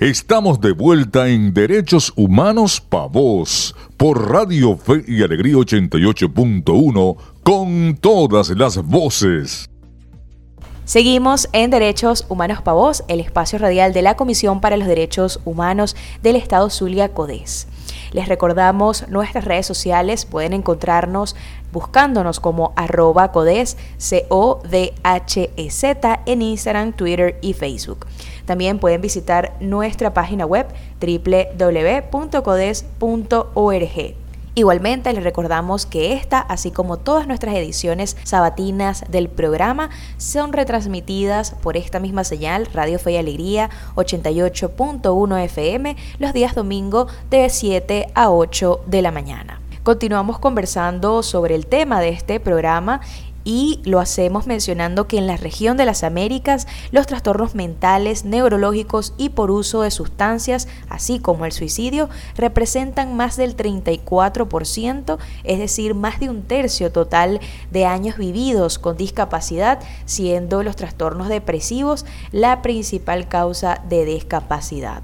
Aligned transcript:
Estamos 0.00 0.60
de 0.60 0.72
vuelta 0.72 1.28
en 1.28 1.54
Derechos 1.54 2.12
Humanos 2.16 2.80
Pa' 2.80 3.06
Vos 3.06 3.76
por 3.96 4.28
Radio 4.28 4.76
Fe 4.76 5.04
y 5.06 5.22
Alegría 5.22 5.54
88.1 5.54 7.16
con 7.44 7.96
todas 8.00 8.48
las 8.50 8.82
voces. 8.84 9.70
Seguimos 10.84 11.48
en 11.52 11.70
Derechos 11.70 12.26
Humanos 12.28 12.60
Pa' 12.62 12.72
Vos, 12.72 13.04
el 13.06 13.20
espacio 13.20 13.60
radial 13.60 13.92
de 13.92 14.02
la 14.02 14.16
Comisión 14.16 14.60
para 14.60 14.76
los 14.76 14.88
Derechos 14.88 15.38
Humanos 15.44 15.94
del 16.24 16.34
Estado 16.34 16.70
Zulia 16.70 17.10
Codés. 17.10 17.68
Les 18.10 18.26
recordamos 18.26 19.08
nuestras 19.08 19.44
redes 19.44 19.66
sociales, 19.66 20.26
pueden 20.26 20.54
encontrarnos 20.54 21.36
buscándonos 21.74 22.40
como 22.40 22.72
arroba 22.76 23.30
codes, 23.32 23.76
C-O-D-H-E-Z 23.98 24.60
en 26.24 26.40
Instagram, 26.40 26.94
Twitter 26.94 27.36
y 27.42 27.52
Facebook. 27.52 28.06
También 28.46 28.78
pueden 28.78 29.02
visitar 29.02 29.54
nuestra 29.60 30.14
página 30.14 30.46
web 30.46 30.68
www.codes.org. 31.00 32.14
Igualmente 34.56 35.12
les 35.12 35.24
recordamos 35.24 35.84
que 35.84 36.12
esta, 36.12 36.38
así 36.38 36.70
como 36.70 36.96
todas 36.96 37.26
nuestras 37.26 37.56
ediciones 37.56 38.16
sabatinas 38.22 39.04
del 39.08 39.28
programa, 39.28 39.90
son 40.16 40.52
retransmitidas 40.52 41.56
por 41.60 41.76
esta 41.76 41.98
misma 41.98 42.22
señal, 42.22 42.68
Radio 42.72 43.00
Fe 43.00 43.12
y 43.12 43.16
Alegría 43.16 43.68
88.1 43.96 45.44
FM, 45.44 45.96
los 46.20 46.32
días 46.32 46.54
domingo 46.54 47.08
de 47.30 47.50
7 47.50 48.12
a 48.14 48.30
8 48.30 48.82
de 48.86 49.02
la 49.02 49.10
mañana. 49.10 49.63
Continuamos 49.84 50.38
conversando 50.38 51.22
sobre 51.22 51.54
el 51.54 51.66
tema 51.66 52.00
de 52.00 52.08
este 52.08 52.40
programa 52.40 53.02
y 53.44 53.82
lo 53.84 54.00
hacemos 54.00 54.46
mencionando 54.46 55.06
que 55.06 55.18
en 55.18 55.26
la 55.26 55.36
región 55.36 55.76
de 55.76 55.84
las 55.84 56.04
Américas 56.04 56.66
los 56.90 57.06
trastornos 57.06 57.54
mentales, 57.54 58.24
neurológicos 58.24 59.12
y 59.18 59.28
por 59.28 59.50
uso 59.50 59.82
de 59.82 59.90
sustancias, 59.90 60.68
así 60.88 61.18
como 61.18 61.44
el 61.44 61.52
suicidio, 61.52 62.08
representan 62.34 63.14
más 63.14 63.36
del 63.36 63.58
34%, 63.58 65.18
es 65.44 65.58
decir, 65.58 65.94
más 65.94 66.18
de 66.18 66.30
un 66.30 66.44
tercio 66.44 66.90
total 66.90 67.40
de 67.70 67.84
años 67.84 68.16
vividos 68.16 68.78
con 68.78 68.96
discapacidad, 68.96 69.80
siendo 70.06 70.62
los 70.62 70.76
trastornos 70.76 71.28
depresivos 71.28 72.06
la 72.32 72.62
principal 72.62 73.28
causa 73.28 73.82
de 73.86 74.06
discapacidad. 74.06 75.02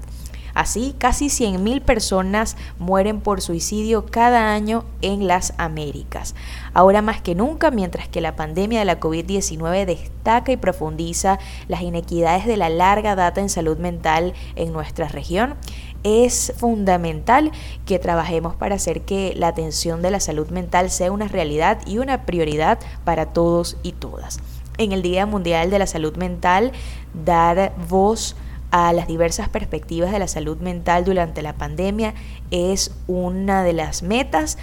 Así, 0.53 0.95
casi 0.97 1.27
100.000 1.27 1.81
personas 1.81 2.57
mueren 2.79 3.21
por 3.21 3.41
suicidio 3.41 4.05
cada 4.05 4.53
año 4.53 4.85
en 5.01 5.27
las 5.27 5.53
Américas. 5.57 6.35
Ahora 6.73 7.01
más 7.01 7.21
que 7.21 7.35
nunca, 7.35 7.71
mientras 7.71 8.07
que 8.07 8.21
la 8.21 8.35
pandemia 8.35 8.79
de 8.79 8.85
la 8.85 8.99
COVID-19 8.99 9.85
destaca 9.85 10.51
y 10.51 10.57
profundiza 10.57 11.39
las 11.67 11.81
inequidades 11.81 12.45
de 12.45 12.57
la 12.57 12.69
larga 12.69 13.15
data 13.15 13.41
en 13.41 13.49
salud 13.49 13.77
mental 13.77 14.33
en 14.55 14.73
nuestra 14.73 15.07
región, 15.07 15.55
es 16.03 16.53
fundamental 16.57 17.51
que 17.85 17.99
trabajemos 17.99 18.55
para 18.55 18.75
hacer 18.75 19.01
que 19.01 19.33
la 19.35 19.49
atención 19.49 20.01
de 20.01 20.11
la 20.11 20.19
salud 20.19 20.49
mental 20.49 20.89
sea 20.89 21.11
una 21.11 21.27
realidad 21.27 21.79
y 21.85 21.99
una 21.99 22.25
prioridad 22.25 22.79
para 23.03 23.27
todos 23.27 23.77
y 23.83 23.91
todas. 23.93 24.39
En 24.77 24.93
el 24.93 25.01
Día 25.01 25.25
Mundial 25.25 25.69
de 25.69 25.79
la 25.79 25.85
Salud 25.85 26.15
Mental, 26.15 26.71
dar 27.13 27.73
voz 27.87 28.35
las 28.71 29.07
diversas 29.07 29.49
perspectivas 29.49 30.11
de 30.11 30.19
la 30.19 30.27
salud 30.27 30.57
mental 30.57 31.03
durante 31.05 31.41
la 31.41 31.53
pandemia 31.53 32.13
es 32.51 32.91
una 33.07 33.63
de 33.63 33.73
las 33.73 34.03
metas. 34.03 34.57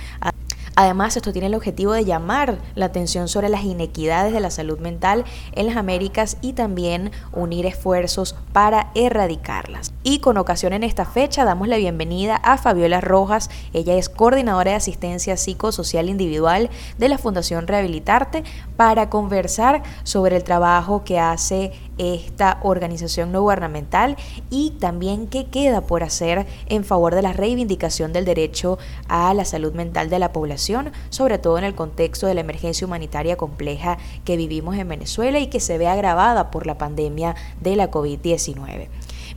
Además, 0.80 1.16
esto 1.16 1.32
tiene 1.32 1.48
el 1.48 1.56
objetivo 1.56 1.92
de 1.92 2.04
llamar 2.04 2.58
la 2.76 2.86
atención 2.86 3.26
sobre 3.26 3.48
las 3.48 3.64
inequidades 3.64 4.32
de 4.32 4.38
la 4.38 4.52
salud 4.52 4.78
mental 4.78 5.24
en 5.50 5.66
las 5.66 5.76
Américas 5.76 6.36
y 6.40 6.52
también 6.52 7.10
unir 7.32 7.66
esfuerzos 7.66 8.36
para 8.52 8.92
erradicarlas. 8.94 9.92
Y 10.04 10.20
con 10.20 10.36
ocasión 10.36 10.72
en 10.72 10.84
esta 10.84 11.04
fecha 11.04 11.44
damos 11.44 11.66
la 11.66 11.78
bienvenida 11.78 12.36
a 12.36 12.58
Fabiola 12.58 13.00
Rojas. 13.00 13.50
Ella 13.72 13.94
es 13.94 14.08
coordinadora 14.08 14.70
de 14.70 14.76
asistencia 14.76 15.36
psicosocial 15.36 16.08
individual 16.08 16.70
de 16.96 17.08
la 17.08 17.18
Fundación 17.18 17.66
Rehabilitarte 17.66 18.44
para 18.76 19.10
conversar 19.10 19.82
sobre 20.04 20.36
el 20.36 20.44
trabajo 20.44 21.02
que 21.02 21.18
hace 21.18 21.72
esta 21.98 22.58
organización 22.62 23.32
no 23.32 23.42
gubernamental 23.42 24.16
y 24.50 24.70
también 24.78 25.26
qué 25.26 25.46
queda 25.46 25.82
por 25.82 26.02
hacer 26.02 26.46
en 26.66 26.84
favor 26.84 27.14
de 27.14 27.22
la 27.22 27.32
reivindicación 27.32 28.12
del 28.12 28.24
derecho 28.24 28.78
a 29.08 29.34
la 29.34 29.44
salud 29.44 29.72
mental 29.74 30.08
de 30.10 30.18
la 30.18 30.32
población, 30.32 30.92
sobre 31.10 31.38
todo 31.38 31.58
en 31.58 31.64
el 31.64 31.74
contexto 31.74 32.26
de 32.26 32.34
la 32.34 32.40
emergencia 32.40 32.86
humanitaria 32.86 33.36
compleja 33.36 33.98
que 34.24 34.36
vivimos 34.36 34.76
en 34.76 34.88
Venezuela 34.88 35.38
y 35.38 35.48
que 35.48 35.60
se 35.60 35.78
ve 35.78 35.88
agravada 35.88 36.50
por 36.50 36.66
la 36.66 36.78
pandemia 36.78 37.34
de 37.60 37.76
la 37.76 37.90
COVID-19. 37.90 38.88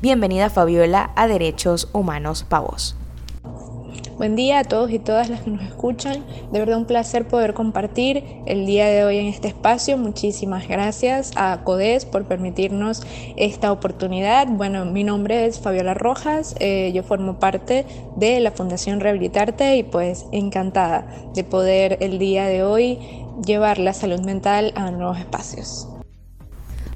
Bienvenida 0.02 0.50
Fabiola 0.50 1.12
a 1.16 1.28
Derechos 1.28 1.90
Humanos 1.94 2.46
Pavos. 2.48 2.96
Buen 4.18 4.36
día 4.36 4.60
a 4.60 4.64
todos 4.64 4.92
y 4.92 5.00
todas 5.00 5.30
las 5.30 5.42
que 5.42 5.50
nos 5.50 5.64
escuchan. 5.64 6.24
De 6.52 6.60
verdad 6.60 6.78
un 6.78 6.86
placer 6.86 7.28
poder 7.28 7.54
compartir 7.54 8.24
el 8.46 8.66
día 8.66 8.88
de 8.88 9.04
hoy 9.04 9.18
en 9.18 9.26
este 9.26 9.48
espacio. 9.48 9.98
Muchísimas 9.98 10.68
gracias 10.68 11.32
a 11.36 11.64
CODES 11.64 12.06
por 12.06 12.26
permitirnos 12.26 13.02
esta 13.36 13.72
oportunidad. 13.72 14.48
Bueno, 14.48 14.86
mi 14.86 15.04
nombre 15.04 15.46
es 15.46 15.60
Fabiola 15.60 15.94
Rojas. 15.94 16.56
Eh, 16.60 16.92
yo 16.94 17.04
formo 17.04 17.40
parte 17.40 17.86
de 18.16 18.40
la 18.40 18.52
Fundación 18.52 19.00
Rehabilitarte 19.00 19.78
y 19.78 19.84
pues 19.84 20.26
encantada 20.32 21.08
de 21.34 21.44
poder 21.44 21.98
el 22.02 22.20
día 22.20 22.46
de 22.46 22.64
hoy 22.64 23.00
llevar 23.46 23.80
la 23.80 23.94
salud 23.94 24.20
mental 24.22 24.72
a 24.76 24.92
nuevos 24.92 25.18
espacios. 25.18 25.88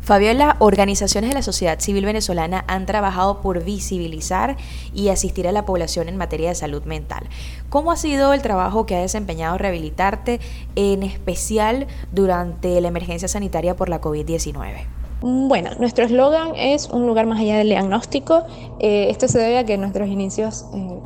Fabiola, 0.05 0.55
organizaciones 0.59 1.31
de 1.31 1.33
la 1.33 1.41
sociedad 1.41 1.79
civil 1.79 2.05
venezolana 2.05 2.63
han 2.67 2.85
trabajado 2.85 3.41
por 3.41 3.63
visibilizar 3.63 4.55
y 4.93 5.09
asistir 5.09 5.47
a 5.47 5.51
la 5.51 5.66
población 5.66 6.09
en 6.09 6.16
materia 6.16 6.49
de 6.49 6.53
salud 6.53 6.83
mental. 6.83 7.23
¿Cómo 7.69 7.91
ha 7.91 7.97
sido 7.97 8.31
el 8.31 8.43
trabajo 8.43 8.85
que 8.85 8.95
ha 8.95 8.99
desempeñado 8.99 9.57
Rehabilitarte, 9.57 10.39
en 10.75 11.01
especial 11.01 11.88
durante 12.11 12.79
la 12.81 12.89
emergencia 12.89 13.27
sanitaria 13.27 13.75
por 13.75 13.89
la 13.89 13.99
COVID-19? 13.99 14.85
Bueno, 15.21 15.71
nuestro 15.79 16.05
eslogan 16.05 16.53
es 16.55 16.87
un 16.89 17.07
lugar 17.07 17.25
más 17.25 17.39
allá 17.39 17.57
del 17.57 17.69
diagnóstico. 17.69 18.43
Eh, 18.79 19.07
esto 19.09 19.27
se 19.27 19.39
debe 19.39 19.57
a 19.57 19.66
que 19.66 19.73
en 19.73 19.81
nuestros 19.81 20.07
inicios 20.07 20.66
eh, 20.75 20.99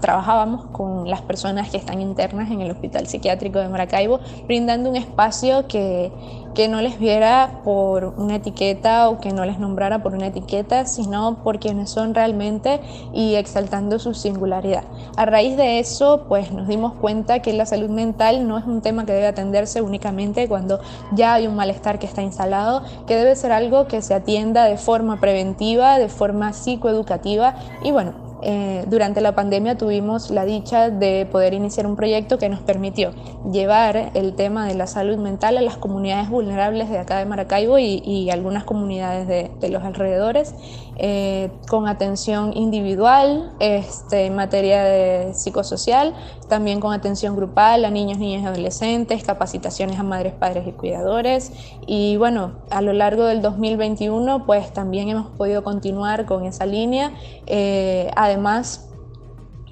trabajábamos 0.00 0.66
con 0.66 1.08
las 1.10 1.22
personas 1.22 1.70
que 1.70 1.76
están 1.76 2.00
internas 2.00 2.50
en 2.50 2.60
el 2.60 2.70
Hospital 2.70 3.06
Psiquiátrico 3.06 3.58
de 3.58 3.68
Maracaibo, 3.68 4.20
brindando 4.46 4.90
un 4.90 4.96
espacio 4.96 5.66
que, 5.66 6.12
que 6.58 6.66
no 6.66 6.80
les 6.80 6.98
viera 6.98 7.60
por 7.62 8.14
una 8.16 8.34
etiqueta 8.34 9.08
o 9.10 9.20
que 9.20 9.30
no 9.30 9.44
les 9.44 9.60
nombrara 9.60 10.02
por 10.02 10.14
una 10.14 10.26
etiqueta, 10.26 10.86
sino 10.86 11.44
por 11.44 11.60
quienes 11.60 11.88
son 11.88 12.16
realmente 12.16 12.80
y 13.12 13.36
exaltando 13.36 14.00
su 14.00 14.12
singularidad. 14.12 14.82
A 15.16 15.24
raíz 15.24 15.56
de 15.56 15.78
eso, 15.78 16.24
pues 16.26 16.50
nos 16.50 16.66
dimos 16.66 16.94
cuenta 16.94 17.42
que 17.42 17.52
la 17.52 17.64
salud 17.64 17.90
mental 17.90 18.48
no 18.48 18.58
es 18.58 18.64
un 18.64 18.82
tema 18.82 19.06
que 19.06 19.12
debe 19.12 19.28
atenderse 19.28 19.82
únicamente 19.82 20.48
cuando 20.48 20.80
ya 21.12 21.34
hay 21.34 21.46
un 21.46 21.54
malestar 21.54 22.00
que 22.00 22.06
está 22.06 22.22
instalado, 22.22 22.82
que 23.06 23.14
debe 23.14 23.36
ser 23.36 23.52
algo 23.52 23.86
que 23.86 24.02
se 24.02 24.14
atienda 24.14 24.64
de 24.64 24.78
forma 24.78 25.20
preventiva, 25.20 25.96
de 25.96 26.08
forma 26.08 26.52
psicoeducativa 26.52 27.54
y 27.84 27.92
bueno, 27.92 28.27
eh, 28.42 28.84
durante 28.88 29.20
la 29.20 29.34
pandemia 29.34 29.76
tuvimos 29.76 30.30
la 30.30 30.44
dicha 30.44 30.90
de 30.90 31.26
poder 31.30 31.54
iniciar 31.54 31.86
un 31.86 31.96
proyecto 31.96 32.38
que 32.38 32.48
nos 32.48 32.60
permitió 32.60 33.12
llevar 33.50 34.10
el 34.14 34.34
tema 34.34 34.66
de 34.66 34.74
la 34.74 34.86
salud 34.86 35.18
mental 35.18 35.56
a 35.56 35.60
las 35.60 35.76
comunidades 35.76 36.28
vulnerables 36.28 36.88
de 36.88 36.98
acá 36.98 37.18
de 37.18 37.24
Maracaibo 37.24 37.78
y, 37.78 38.30
algunas 38.30 38.64
comunidades 38.64 39.26
de, 39.26 39.68
los 39.68 39.82
alrededores, 39.82 40.54
eh, 40.98 41.50
con 41.68 41.86
atención 41.86 42.56
individual, 42.56 43.52
este, 43.60 44.26
en 44.26 44.34
materia 44.34 44.82
de 44.82 45.32
psicosocial, 45.32 46.12
también 46.48 46.80
con 46.80 46.92
atención 46.92 47.36
grupal 47.36 47.84
a 47.84 47.90
niños, 47.90 48.18
niñas 48.18 48.42
y 48.42 48.46
adolescentes, 48.46 49.22
capacitaciones 49.22 49.98
a 50.00 50.02
madres, 50.02 50.34
padres 50.34 50.66
y 50.66 50.72
cuidadores. 50.72 51.52
Y 51.86 52.16
bueno, 52.16 52.54
a 52.70 52.82
lo 52.82 52.92
largo 52.92 53.24
del 53.24 53.42
2021, 53.42 54.44
pues 54.44 54.72
también 54.72 55.08
hemos 55.08 55.28
podido 55.30 55.62
continuar 55.62 56.26
con 56.26 56.44
esa 56.44 56.66
línea. 56.66 57.12
Eh, 57.46 58.10
además 58.16 58.88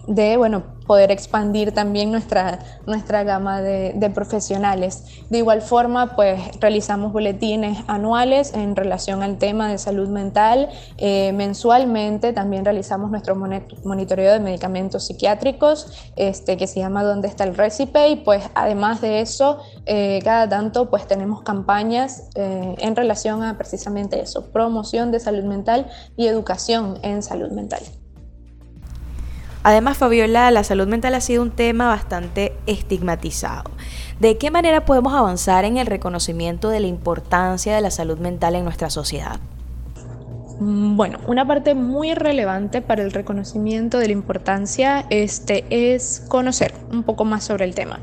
de, 0.06 0.36
bueno, 0.36 0.75
poder 0.86 1.10
expandir 1.10 1.72
también 1.72 2.10
nuestra, 2.10 2.58
nuestra 2.86 3.24
gama 3.24 3.60
de, 3.60 4.10
profesionales. 4.14 5.04
De 5.30 5.38
igual 5.38 5.62
forma, 5.62 6.14
pues 6.14 6.40
realizamos 6.60 7.12
boletines 7.12 7.78
anuales 7.88 8.54
en 8.54 8.76
relación 8.76 9.22
al 9.22 9.36
tema 9.36 9.68
de 9.68 9.78
salud 9.78 10.08
mental. 10.08 10.68
Eh, 10.96 11.32
mensualmente 11.32 12.32
también 12.32 12.64
realizamos 12.64 13.10
nuestro 13.10 13.34
monitoreo 13.34 14.32
de 14.32 14.40
medicamentos 14.40 15.06
psiquiátricos, 15.06 16.10
este, 16.14 16.56
que 16.56 16.66
se 16.66 16.80
llama 16.80 17.02
¿Dónde 17.02 17.28
está 17.28 17.44
el 17.44 17.56
Recipe? 17.56 18.08
Y 18.08 18.16
pues 18.16 18.44
además 18.54 19.00
de 19.00 19.20
eso, 19.20 19.58
eh, 19.86 20.20
cada 20.22 20.48
tanto 20.48 20.88
pues 20.88 21.06
tenemos 21.06 21.42
campañas 21.42 22.30
eh, 22.36 22.76
en 22.78 22.96
relación 22.96 23.42
a 23.42 23.58
precisamente 23.58 24.20
eso, 24.20 24.46
promoción 24.52 25.10
de 25.10 25.20
salud 25.20 25.44
mental 25.44 25.90
y 26.16 26.26
educación 26.26 26.98
en 27.02 27.22
salud 27.22 27.50
mental. 27.50 27.82
Además, 29.66 29.98
Fabiola, 29.98 30.52
la 30.52 30.62
salud 30.62 30.86
mental 30.86 31.16
ha 31.16 31.20
sido 31.20 31.42
un 31.42 31.50
tema 31.50 31.88
bastante 31.88 32.52
estigmatizado. 32.66 33.72
¿De 34.20 34.38
qué 34.38 34.52
manera 34.52 34.84
podemos 34.84 35.12
avanzar 35.12 35.64
en 35.64 35.76
el 35.76 35.88
reconocimiento 35.88 36.68
de 36.68 36.78
la 36.78 36.86
importancia 36.86 37.74
de 37.74 37.80
la 37.80 37.90
salud 37.90 38.16
mental 38.18 38.54
en 38.54 38.62
nuestra 38.62 38.90
sociedad? 38.90 39.40
Bueno, 40.60 41.18
una 41.26 41.48
parte 41.48 41.74
muy 41.74 42.14
relevante 42.14 42.80
para 42.80 43.02
el 43.02 43.10
reconocimiento 43.10 43.98
de 43.98 44.06
la 44.06 44.12
importancia 44.12 45.04
este, 45.10 45.64
es 45.68 46.24
conocer 46.28 46.72
un 46.90 47.02
poco 47.02 47.24
más 47.24 47.44
sobre 47.44 47.64
el 47.64 47.74
tema. 47.74 48.00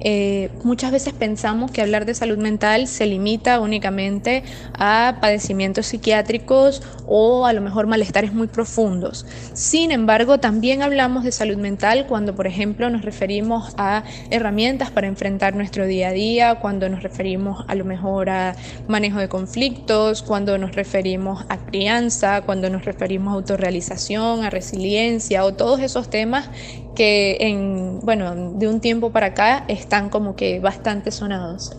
Eh, 0.00 0.50
muchas 0.62 0.92
veces 0.92 1.14
pensamos 1.14 1.70
que 1.70 1.80
hablar 1.80 2.04
de 2.04 2.14
salud 2.14 2.38
mental 2.38 2.86
se 2.86 3.06
limita 3.06 3.60
únicamente 3.60 4.44
a 4.78 5.16
padecimientos 5.20 5.86
psiquiátricos 5.86 6.82
o 7.06 7.46
a 7.46 7.52
lo 7.52 7.60
mejor 7.60 7.86
malestares 7.86 8.32
muy 8.32 8.46
profundos. 8.46 9.26
Sin 9.54 9.90
embargo, 9.90 10.38
también 10.38 10.82
hablamos 10.82 11.24
de 11.24 11.32
salud 11.32 11.56
mental 11.56 12.06
cuando, 12.06 12.34
por 12.34 12.46
ejemplo, 12.46 12.90
nos 12.90 13.02
referimos 13.02 13.74
a 13.78 14.04
herramientas 14.30 14.90
para 14.90 15.06
enfrentar 15.06 15.54
nuestro 15.54 15.86
día 15.86 16.08
a 16.08 16.12
día, 16.12 16.54
cuando 16.56 16.88
nos 16.88 17.02
referimos 17.02 17.64
a 17.66 17.74
lo 17.74 17.84
mejor 17.84 18.28
a 18.28 18.54
manejo 18.88 19.18
de 19.18 19.28
conflictos, 19.28 20.22
cuando 20.22 20.58
nos 20.58 20.74
referimos 20.74 21.44
a 21.48 21.58
crianza, 21.58 22.42
cuando 22.42 22.68
nos 22.70 22.84
referimos 22.84 23.32
a 23.32 23.36
autorrealización, 23.36 24.44
a 24.44 24.50
resiliencia 24.50 25.44
o 25.44 25.54
todos 25.54 25.80
esos 25.80 26.10
temas 26.10 26.50
que 26.96 27.36
en, 27.38 28.00
bueno, 28.00 28.34
de 28.58 28.66
un 28.66 28.80
tiempo 28.80 29.10
para 29.10 29.28
acá 29.28 29.64
están 29.68 30.08
como 30.08 30.34
que 30.34 30.58
bastante 30.58 31.12
sonados. 31.12 31.76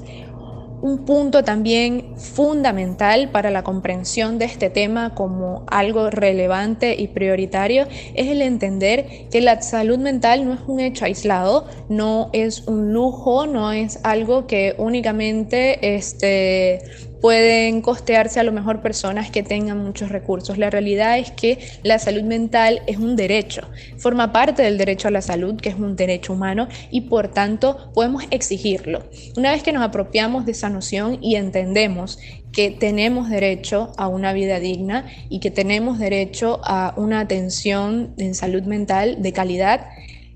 Un 0.80 1.06
punto 1.06 1.44
también 1.44 2.16
fundamental 2.18 3.30
para 3.32 3.50
la 3.50 3.64
comprensión 3.64 4.38
de 4.38 4.46
este 4.46 4.70
tema 4.70 5.16
como 5.16 5.66
algo 5.72 6.12
relevante 6.12 6.96
y 6.96 7.08
prioritario 7.08 7.88
es 8.14 8.28
el 8.28 8.44
entender 8.44 9.28
que 9.32 9.42
la 9.42 9.60
salud 9.64 9.98
mental 9.98 10.46
no 10.46 10.54
es 10.54 10.60
un 10.68 10.80
hecho 10.80 11.06
aislado, 11.06 11.66
no 11.90 12.30
es 12.32 12.68
un 12.68 12.94
lujo, 12.94 13.48
no 13.48 13.72
es 13.72 14.00
algo 14.04 14.46
que 14.46 14.76
únicamente 14.78 15.96
este, 15.96 16.82
pueden 17.22 17.82
costearse 17.82 18.40
a 18.40 18.44
lo 18.44 18.52
mejor 18.52 18.82
personas 18.82 19.32
que 19.32 19.44
tengan 19.44 19.84
muchos 19.84 20.10
recursos. 20.10 20.58
La 20.58 20.70
realidad 20.70 21.18
es 21.18 21.32
que 21.32 21.60
la 21.84 22.00
salud 22.00 22.24
mental 22.24 22.82
es 22.88 22.98
un 22.98 23.16
derecho, 23.16 23.62
forma 23.98 24.32
parte 24.32 24.64
del 24.64 24.78
derecho 24.78 25.08
a 25.08 25.12
la 25.12 25.22
salud, 25.22 25.56
que 25.56 25.70
es 25.70 25.76
un 25.76 25.96
derecho 25.96 26.34
humano, 26.34 26.68
y 26.92 27.02
por 27.02 27.30
tanto 27.30 27.92
podemos 27.94 28.24
exigirlo. 28.32 29.04
Una 29.36 29.52
vez 29.52 29.64
que 29.64 29.72
nos 29.72 29.84
apropiamos 29.84 30.46
de 30.46 30.52
esa 30.52 30.70
noción 30.70 31.18
y 31.22 31.36
entendemos 31.36 32.20
que 32.52 32.72
tenemos 32.72 33.30
derecho 33.30 33.92
a 33.98 34.08
una 34.08 34.34
vida 34.34 34.60
digna 34.60 35.06
y 35.30 35.40
que 35.40 35.52
tenemos 35.52 36.00
derecho 36.00 36.60
a 36.64 36.94
una 36.98 37.20
atención 37.20 38.14
en 38.18 38.34
salud 38.34 38.64
mental 38.64 39.22
de 39.22 39.34
calidad, 39.34 39.88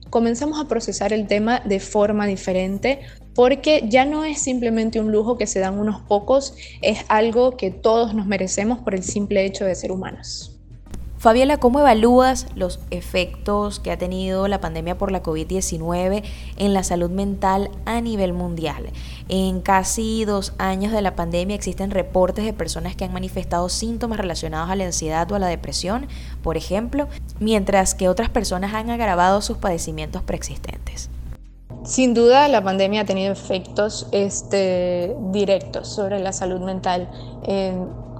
comenzamos 0.09 0.59
a 0.59 0.67
procesar 0.67 1.13
el 1.13 1.25
tema 1.25 1.61
de 1.65 1.79
forma 1.79 2.27
diferente 2.27 2.99
porque 3.35 3.85
ya 3.87 4.05
no 4.05 4.23
es 4.23 4.41
simplemente 4.41 4.99
un 4.99 5.11
lujo 5.11 5.37
que 5.37 5.47
se 5.47 5.59
dan 5.59 5.79
unos 5.79 6.01
pocos, 6.01 6.55
es 6.81 7.05
algo 7.07 7.57
que 7.57 7.71
todos 7.71 8.13
nos 8.13 8.25
merecemos 8.25 8.79
por 8.79 8.95
el 8.95 9.03
simple 9.03 9.45
hecho 9.45 9.65
de 9.65 9.75
ser 9.75 9.91
humanos. 9.91 10.51
Fabiola, 11.21 11.57
¿cómo 11.57 11.79
evalúas 11.79 12.47
los 12.55 12.79
efectos 12.89 13.79
que 13.79 13.91
ha 13.91 13.97
tenido 13.99 14.47
la 14.47 14.59
pandemia 14.59 14.97
por 14.97 15.11
la 15.11 15.21
COVID-19 15.21 16.23
en 16.57 16.73
la 16.73 16.83
salud 16.83 17.11
mental 17.11 17.69
a 17.85 18.01
nivel 18.01 18.33
mundial? 18.33 18.89
En 19.29 19.61
casi 19.61 20.25
dos 20.25 20.53
años 20.57 20.91
de 20.91 21.03
la 21.03 21.15
pandemia 21.15 21.55
existen 21.55 21.91
reportes 21.91 22.43
de 22.43 22.53
personas 22.53 22.95
que 22.95 23.05
han 23.05 23.13
manifestado 23.13 23.69
síntomas 23.69 24.17
relacionados 24.17 24.71
a 24.71 24.75
la 24.75 24.85
ansiedad 24.85 25.31
o 25.31 25.35
a 25.35 25.39
la 25.39 25.45
depresión, 25.45 26.07
por 26.41 26.57
ejemplo, 26.57 27.07
mientras 27.39 27.93
que 27.93 28.09
otras 28.09 28.29
personas 28.29 28.73
han 28.73 28.89
agravado 28.89 29.43
sus 29.43 29.57
padecimientos 29.57 30.23
preexistentes. 30.23 30.80
Sin 31.83 32.13
duda, 32.13 32.47
la 32.47 32.63
pandemia 32.63 33.01
ha 33.01 33.05
tenido 33.05 33.31
efectos 33.31 34.07
este, 34.11 35.15
directos 35.19 35.87
sobre 35.87 36.19
la 36.19 36.31
salud 36.31 36.61
mental 36.61 37.09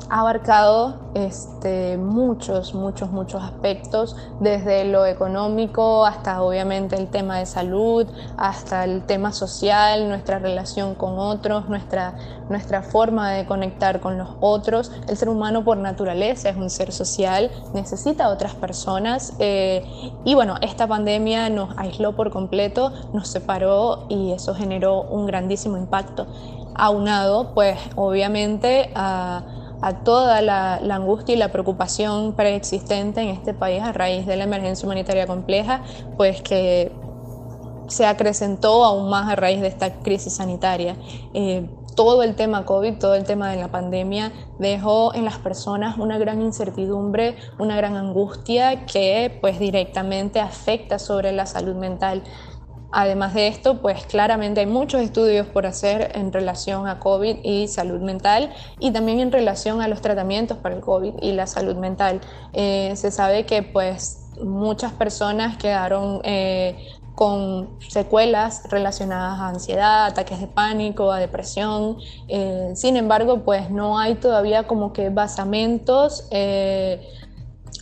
ha 0.10 0.22
abarcado 0.22 1.12
este, 1.14 1.98
muchos, 1.98 2.74
muchos, 2.74 3.12
muchos 3.12 3.44
aspectos, 3.44 4.16
desde 4.40 4.86
lo 4.86 5.06
económico 5.06 6.06
hasta 6.06 6.42
obviamente 6.42 6.96
el 6.96 7.08
tema 7.08 7.40
de 7.40 7.46
salud, 7.46 8.08
hasta 8.38 8.84
el 8.84 9.04
tema 9.04 9.32
social, 9.32 10.08
nuestra 10.08 10.40
relación 10.40 10.96
con 10.96 11.20
otros, 11.20 11.70
nuestra, 11.70 12.16
nuestra 12.50 12.82
forma 12.82 13.32
de 13.32 13.46
conectar 13.46 14.00
con 14.00 14.18
los 14.18 14.30
otros. 14.40 14.92
El 15.08 15.18
ser 15.18 15.30
humano 15.30 15.64
por 15.64 15.78
naturaleza 15.78 16.50
es 16.50 16.58
un 16.58 16.70
ser 16.70 16.92
social, 16.92 17.52
necesita 17.74 18.26
a 18.26 18.30
otras 18.30 18.56
personas 18.56 19.34
eh, 19.40 19.84
y 20.24 20.36
bueno, 20.36 20.56
esta 20.62 20.88
pandemia 20.88 21.50
nos 21.50 21.78
aisló 21.78 22.16
por 22.16 22.32
completo, 22.32 22.92
nos 23.14 23.28
separó 23.28 24.06
y 24.10 24.32
eso 24.32 24.56
generó 24.56 25.02
un 25.04 25.26
grandísimo 25.26 25.78
impacto. 25.78 26.28
Aunado, 26.74 27.54
pues 27.54 27.78
obviamente 27.96 28.92
a 28.96 29.44
a 29.82 30.04
toda 30.04 30.42
la, 30.42 30.76
angustia 30.76 31.36
y 31.36 31.38
la 31.38 31.52
preocupación 31.52 32.34
preexistente 32.34 33.22
en 33.22 33.30
este 33.30 33.54
país 33.54 33.82
a 33.82 33.92
raíz 33.92 34.26
de 34.26 34.36
la 34.36 34.44
emergencia 34.44 34.86
humanitaria 34.86 35.28
compleja, 35.28 35.84
pues 36.18 36.42
que 36.42 36.92
se 37.88 38.06
acrecentó 38.06 38.86
aún 38.86 39.10
más 39.10 39.30
a 39.30 39.36
raíz 39.36 39.62
de 39.62 39.68
esta 39.68 40.00
crisis 40.00 40.36
sanitaria. 40.36 40.96
Eh, 41.34 41.68
todo 41.96 42.24
el 42.24 42.36
tema 42.36 42.66
COVID, 42.66 42.98
todo 43.00 43.16
el 43.16 43.26
tema 43.26 43.50
de 43.50 43.58
la 43.58 43.70
pandemia 43.70 44.32
dejó 44.60 45.14
en 45.14 45.26
las 45.26 45.38
personas 45.38 45.98
una 45.98 46.18
gran 46.18 46.42
incertidumbre, 46.42 47.36
una 47.60 47.76
gran 47.76 47.98
angustia 47.98 48.86
que 48.86 49.38
pues 49.42 49.60
directamente 49.60 50.40
afecta 50.40 51.00
sobre 51.00 51.32
la 51.32 51.46
salud 51.46 51.76
mental. 51.76 52.24
Además 52.92 53.34
de 53.34 53.48
esto, 53.48 53.82
pues 53.82 54.06
claramente 54.06 54.60
hay 54.60 54.66
muchos 54.66 55.02
estudios 55.02 55.48
por 55.48 55.66
hacer 55.66 56.12
en 56.16 56.34
relación 56.34 56.88
a 56.88 57.00
COVID 57.00 57.38
y 57.44 57.68
salud 57.68 58.02
mental 58.02 58.52
y 58.80 58.92
también 58.92 59.20
en 59.22 59.32
relación 59.32 59.82
a 59.82 59.88
los 59.88 60.02
tratamientos 60.02 60.58
para 60.58 60.76
el 60.76 60.82
COVID 60.82 61.16
y 61.22 61.32
la 61.32 61.48
salud 61.48 61.76
mental. 61.78 62.20
Eh, 62.54 62.94
se 62.96 63.12
sabe 63.12 63.46
que 63.46 63.64
pues 63.64 64.30
muchas 64.44 64.92
personas 64.92 65.58
quedaron 65.58 66.20
eh, 66.24 66.86
con 67.16 67.70
secuelas 67.88 68.64
relacionadas 68.70 69.40
a 69.40 69.50
ansiedad, 69.50 70.06
ataques 70.08 70.42
de 70.42 70.48
pánico, 70.48 71.12
a 71.12 71.20
depresión. 71.20 71.98
Eh, 72.28 72.72
sin 72.76 72.98
embargo, 72.98 73.44
pues 73.46 73.70
no 73.70 74.00
hay 74.00 74.16
todavía 74.16 74.68
como 74.68 74.92
que 74.92 75.10
basamentos 75.10 76.28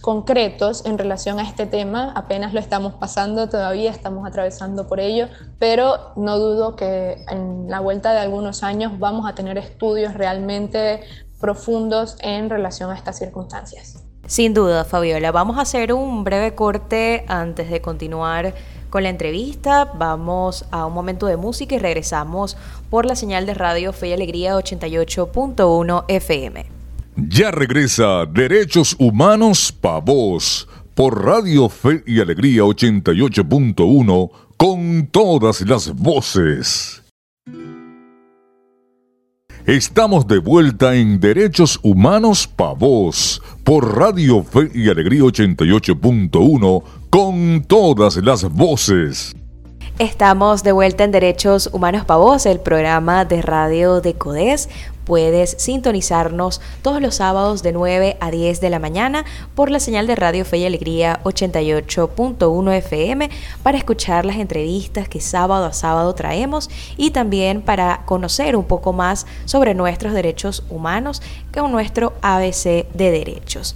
concretos 0.02 0.86
en 0.86 0.98
relación 0.98 1.40
a 1.40 1.44
este 1.44 1.66
tema, 1.66 2.14
apenas 2.16 2.54
lo 2.54 2.60
estamos 2.60 2.94
pasando 2.94 3.50
todavía, 3.50 3.92
estamos 3.92 4.28
atravesando 4.28 4.88
por 4.88 5.00
ello, 5.00 5.28
pero 5.58 6.14
no 6.16 6.38
dudo 6.38 6.76
que 6.76 7.26
en 7.30 7.70
la 7.70 7.80
vuelta 7.80 8.14
de 8.14 8.20
algunos 8.20 8.64
años 8.64 9.00
vamos 9.00 9.30
a 9.30 9.36
tener 9.36 9.58
estudios 9.58 10.14
realmente 10.14 11.02
profundos 11.40 12.18
en 12.22 12.50
relación 12.50 12.92
a 12.92 12.96
estas 12.96 13.18
circunstancias. 13.18 14.04
Sin 14.28 14.54
duda, 14.54 14.86
Fabiola, 14.86 15.32
vamos 15.32 15.58
a 15.58 15.62
hacer 15.62 15.92
un 15.92 16.24
breve 16.24 16.54
corte 16.54 17.26
antes 17.28 17.70
de 17.72 17.82
continuar 17.82 18.54
con 18.90 19.04
la 19.04 19.10
entrevista. 19.10 19.86
Vamos 19.86 20.66
a 20.72 20.86
un 20.86 20.94
momento 20.94 21.26
de 21.26 21.38
música 21.38 21.76
y 21.76 21.80
regresamos 21.80 22.56
por 22.90 23.06
la 23.06 23.16
señal 23.16 23.46
de 23.46 23.56
radio 23.56 23.92
Fe 23.92 24.10
y 24.10 24.14
Alegría 24.14 24.56
88.1 24.56 26.06
FM. 26.08 26.79
Ya 27.16 27.52
regresa 27.52 28.26
Derechos 28.26 28.96
Humanos 28.98 29.72
Pa' 29.72 30.00
Vos 30.00 30.68
por 30.96 31.24
Radio 31.24 31.70
Fe 31.70 32.04
y 32.06 32.20
Alegría 32.20 32.64
88.1 32.64 34.32
con 34.58 35.08
todas 35.08 35.62
las 35.62 35.94
voces. 35.94 37.04
Estamos 39.66 40.28
de 40.28 40.40
vuelta 40.40 40.96
en 40.96 41.20
Derechos 41.20 41.80
Humanos 41.84 42.48
Pa' 42.48 42.74
Vos 42.74 43.42
por 43.64 43.98
Radio 43.98 44.44
Fe 44.44 44.72
y 44.74 44.90
Alegría 44.90 45.22
88.1 45.22 46.84
con 47.10 47.64
todas 47.68 48.18
las 48.18 48.44
voces. 48.52 49.36
Estamos 50.00 50.64
de 50.64 50.72
vuelta 50.72 51.04
en 51.04 51.12
Derechos 51.12 51.70
Humanos 51.72 52.06
Pa' 52.06 52.16
Vos, 52.16 52.46
el 52.46 52.60
programa 52.62 53.26
de 53.26 53.42
radio 53.42 54.02
de 54.02 54.14
CODES 54.14 54.70
puedes 55.10 55.56
sintonizarnos 55.58 56.62
todos 56.84 57.02
los 57.02 57.16
sábados 57.16 57.64
de 57.64 57.72
9 57.72 58.18
a 58.20 58.30
10 58.30 58.62
de 58.62 58.70
la 58.70 58.78
mañana 58.78 59.26
por 59.56 59.72
la 59.72 59.80
señal 59.80 60.06
de 60.06 60.16
Radio 60.16 60.46
Fe 60.46 60.60
y 60.60 60.66
Alegría 60.68 61.20
88.1 61.24 62.74
FM 62.74 63.28
para 63.64 63.80
escuchar 63.80 64.24
las 64.24 64.36
entrevistas 64.36 65.10
que 65.10 65.20
sábado 65.20 65.66
a 65.66 65.74
sábado 65.74 66.14
traemos 66.14 66.70
y 66.96 67.10
también 67.10 67.64
para 67.64 68.04
conocer 68.06 68.56
un 68.56 68.66
poco 68.66 68.94
más 68.94 69.26
sobre 69.46 69.74
nuestros 69.74 70.14
derechos 70.14 70.64
humanos 70.70 71.24
con 71.52 71.72
nuestro 71.72 72.14
ABC 72.22 72.88
de 72.94 73.10
derechos. 73.10 73.76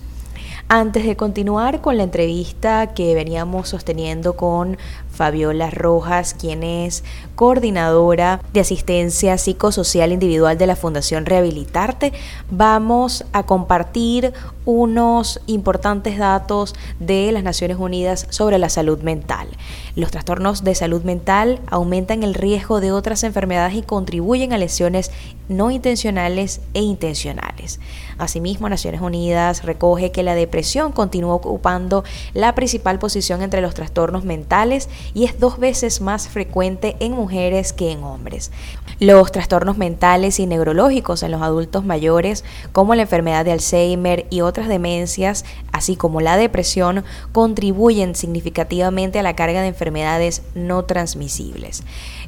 Antes 0.69 1.05
de 1.05 1.15
continuar 1.15 1.81
con 1.81 1.97
la 1.97 2.03
entrevista 2.03 2.93
que 2.93 3.13
veníamos 3.13 3.69
sosteniendo 3.69 4.35
con 4.35 4.77
Fabiola 5.11 5.69
Rojas, 5.69 6.33
quien 6.33 6.63
es 6.63 7.03
coordinadora 7.35 8.41
de 8.53 8.59
asistencia 8.59 9.37
psicosocial 9.37 10.11
individual 10.11 10.57
de 10.57 10.67
la 10.67 10.75
Fundación 10.75 11.25
Rehabilitarte, 11.25 12.13
vamos 12.49 13.25
a 13.33 13.43
compartir 13.43 14.33
unos 14.65 15.41
importantes 15.45 16.17
datos 16.17 16.73
de 16.99 17.31
las 17.31 17.43
Naciones 17.43 17.77
Unidas 17.77 18.27
sobre 18.29 18.57
la 18.57 18.69
salud 18.69 19.01
mental. 19.01 19.47
Los 19.95 20.11
trastornos 20.11 20.63
de 20.63 20.75
salud 20.75 21.03
mental 21.03 21.59
aumentan 21.69 22.23
el 22.23 22.33
riesgo 22.33 22.79
de 22.79 22.91
otras 22.91 23.23
enfermedades 23.23 23.75
y 23.75 23.81
contribuyen 23.81 24.53
a 24.53 24.57
lesiones 24.57 25.11
no 25.49 25.71
intencionales 25.71 26.61
e 26.73 26.81
intencionales. 26.81 27.79
Asimismo, 28.17 28.69
Naciones 28.69 29.01
Unidas 29.01 29.63
recoge 29.63 30.11
que 30.11 30.23
la 30.23 30.35
depresión 30.35 30.91
continúa 30.91 31.35
ocupando 31.35 32.03
la 32.33 32.55
principal 32.55 32.99
posición 32.99 33.41
entre 33.41 33.61
los 33.61 33.73
trastornos 33.73 34.23
mentales 34.23 34.89
y 35.13 35.25
es 35.25 35.39
dos 35.39 35.59
veces 35.59 36.01
más 36.01 36.27
frecuente 36.27 36.95
en 36.99 37.13
que 37.27 37.92
en 37.92 38.03
hombres. 38.03 38.51
Los 39.00 39.32
trastornos 39.32 39.77
mentales 39.77 40.39
y 40.39 40.46
neurológicos 40.46 41.24
en 41.24 41.32
los 41.32 41.42
adultos 41.42 41.86
mayores, 41.86 42.44
como 42.72 42.96
la 42.96 43.03
enfermedad 43.03 43.46
de 43.46 43.51
Alzheimer 43.51 44.25
y 44.30 44.42
otras 44.42 44.68
demencias, 44.68 45.46
así 45.72 45.96
como 45.96 46.22
la 46.22 46.38
depresión, 46.38 47.03
contribuyen 47.32 48.15
significativamente 48.15 49.20
a 49.20 49.24
la 49.24 49.36
carga 49.36 49.62
de 49.62 49.68
enfermedades 49.68 50.44
no 50.53 50.86
transmisibles. 50.86 51.84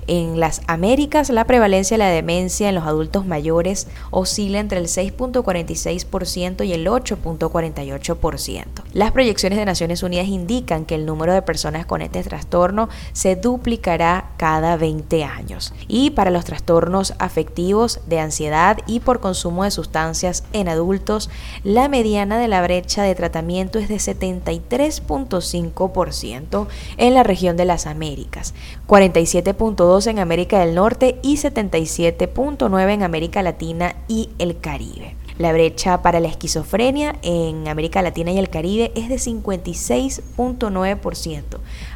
En 0.07 0.39
las 0.39 0.61
Américas, 0.67 1.31
la 1.31 1.45
prevalencia 1.45 1.95
de 1.95 2.03
la 2.03 2.09
demencia 2.09 2.69
en 2.69 2.75
los 2.75 2.85
adultos 2.85 3.25
mayores 3.25 3.87
oscila 4.11 4.59
entre 4.59 4.77
el 4.77 4.85
6.46% 4.85 6.63
y 6.63 6.73
el 6.73 6.85
8.48%. 6.85 8.65
Las 8.93 9.11
proyecciones 9.11 9.57
de 9.57 9.65
Naciones 9.65 10.03
Unidas 10.03 10.27
indican 10.27 10.85
que 10.85 10.93
el 10.93 11.07
número 11.07 11.33
de 11.33 11.41
personas 11.41 11.87
con 11.87 12.03
este 12.03 12.21
trastorno 12.21 12.87
se 13.13 13.35
duplicará 13.35 14.29
cada 14.37 14.77
20 14.77 15.23
años. 15.23 15.73
Y 15.87 16.11
para 16.11 16.29
los 16.29 16.45
trastornos 16.45 17.15
afectivos 17.17 18.01
de 18.05 18.19
ansiedad 18.19 18.77
y 18.85 18.99
por 18.99 19.21
consumo 19.21 19.63
de 19.63 19.71
sustancias 19.71 20.43
en 20.53 20.69
adultos, 20.69 21.31
la 21.63 21.89
mediana 21.89 22.37
de 22.37 22.47
la 22.47 22.61
brecha 22.61 23.01
de 23.01 23.15
tratamiento 23.15 23.79
es 23.79 23.89
de 23.89 23.95
73.5% 23.95 26.67
en 26.97 27.13
la 27.15 27.23
región 27.23 27.57
de 27.57 27.65
las 27.65 27.87
Américas, 27.87 28.53
47.2% 28.87 29.94
en 29.95 30.19
América 30.19 30.59
del 30.59 30.75
Norte 30.75 31.19
y 31.23 31.37
77.9 31.37 32.91
en 32.91 33.01
América 33.01 33.41
Latina 33.41 33.95
y 34.09 34.29
el 34.39 34.59
Caribe. 34.59 35.15
La 35.37 35.53
brecha 35.53 36.01
para 36.01 36.19
la 36.19 36.27
esquizofrenia 36.27 37.15
en 37.21 37.69
América 37.69 38.01
Latina 38.01 38.31
y 38.31 38.37
el 38.37 38.49
Caribe 38.49 38.91
es 38.95 39.07
de 39.07 39.15
56.9%, 39.15 41.43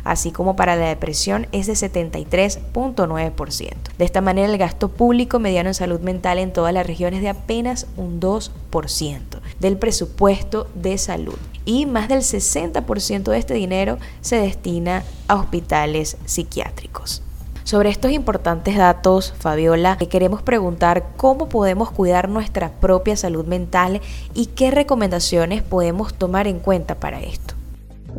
así 0.05 0.31
como 0.31 0.55
para 0.55 0.77
la 0.77 0.87
depresión 0.87 1.47
es 1.51 1.67
de 1.67 1.73
73.9%. 1.73 3.73
De 3.97 4.05
esta 4.05 4.21
manera, 4.21 4.49
el 4.49 4.57
gasto 4.57 4.87
público 4.89 5.39
mediano 5.39 5.67
en 5.69 5.73
salud 5.73 5.99
mental 5.99 6.39
en 6.39 6.53
todas 6.53 6.73
las 6.73 6.87
regiones 6.87 7.17
es 7.17 7.23
de 7.23 7.29
apenas 7.29 7.87
un 7.97 8.21
2% 8.21 8.49
del 9.59 9.77
presupuesto 9.77 10.67
de 10.73 10.97
salud 10.97 11.37
y 11.65 11.85
más 11.85 12.07
del 12.07 12.19
60% 12.19 13.23
de 13.23 13.37
este 13.37 13.53
dinero 13.53 13.97
se 14.21 14.37
destina 14.37 15.03
a 15.27 15.35
hospitales 15.35 16.15
psiquiátricos. 16.25 17.23
Sobre 17.69 17.91
estos 17.91 18.09
importantes 18.09 18.75
datos, 18.77 19.31
Fabiola, 19.37 19.95
queremos 19.95 20.41
preguntar 20.41 21.03
cómo 21.17 21.49
podemos 21.49 21.91
cuidar 21.91 22.27
nuestra 22.27 22.71
propia 22.71 23.15
salud 23.15 23.45
mental 23.45 24.01
y 24.33 24.47
qué 24.47 24.71
recomendaciones 24.71 25.61
podemos 25.61 26.15
tomar 26.15 26.47
en 26.47 26.57
cuenta 26.57 26.95
para 26.95 27.21
esto. 27.21 27.53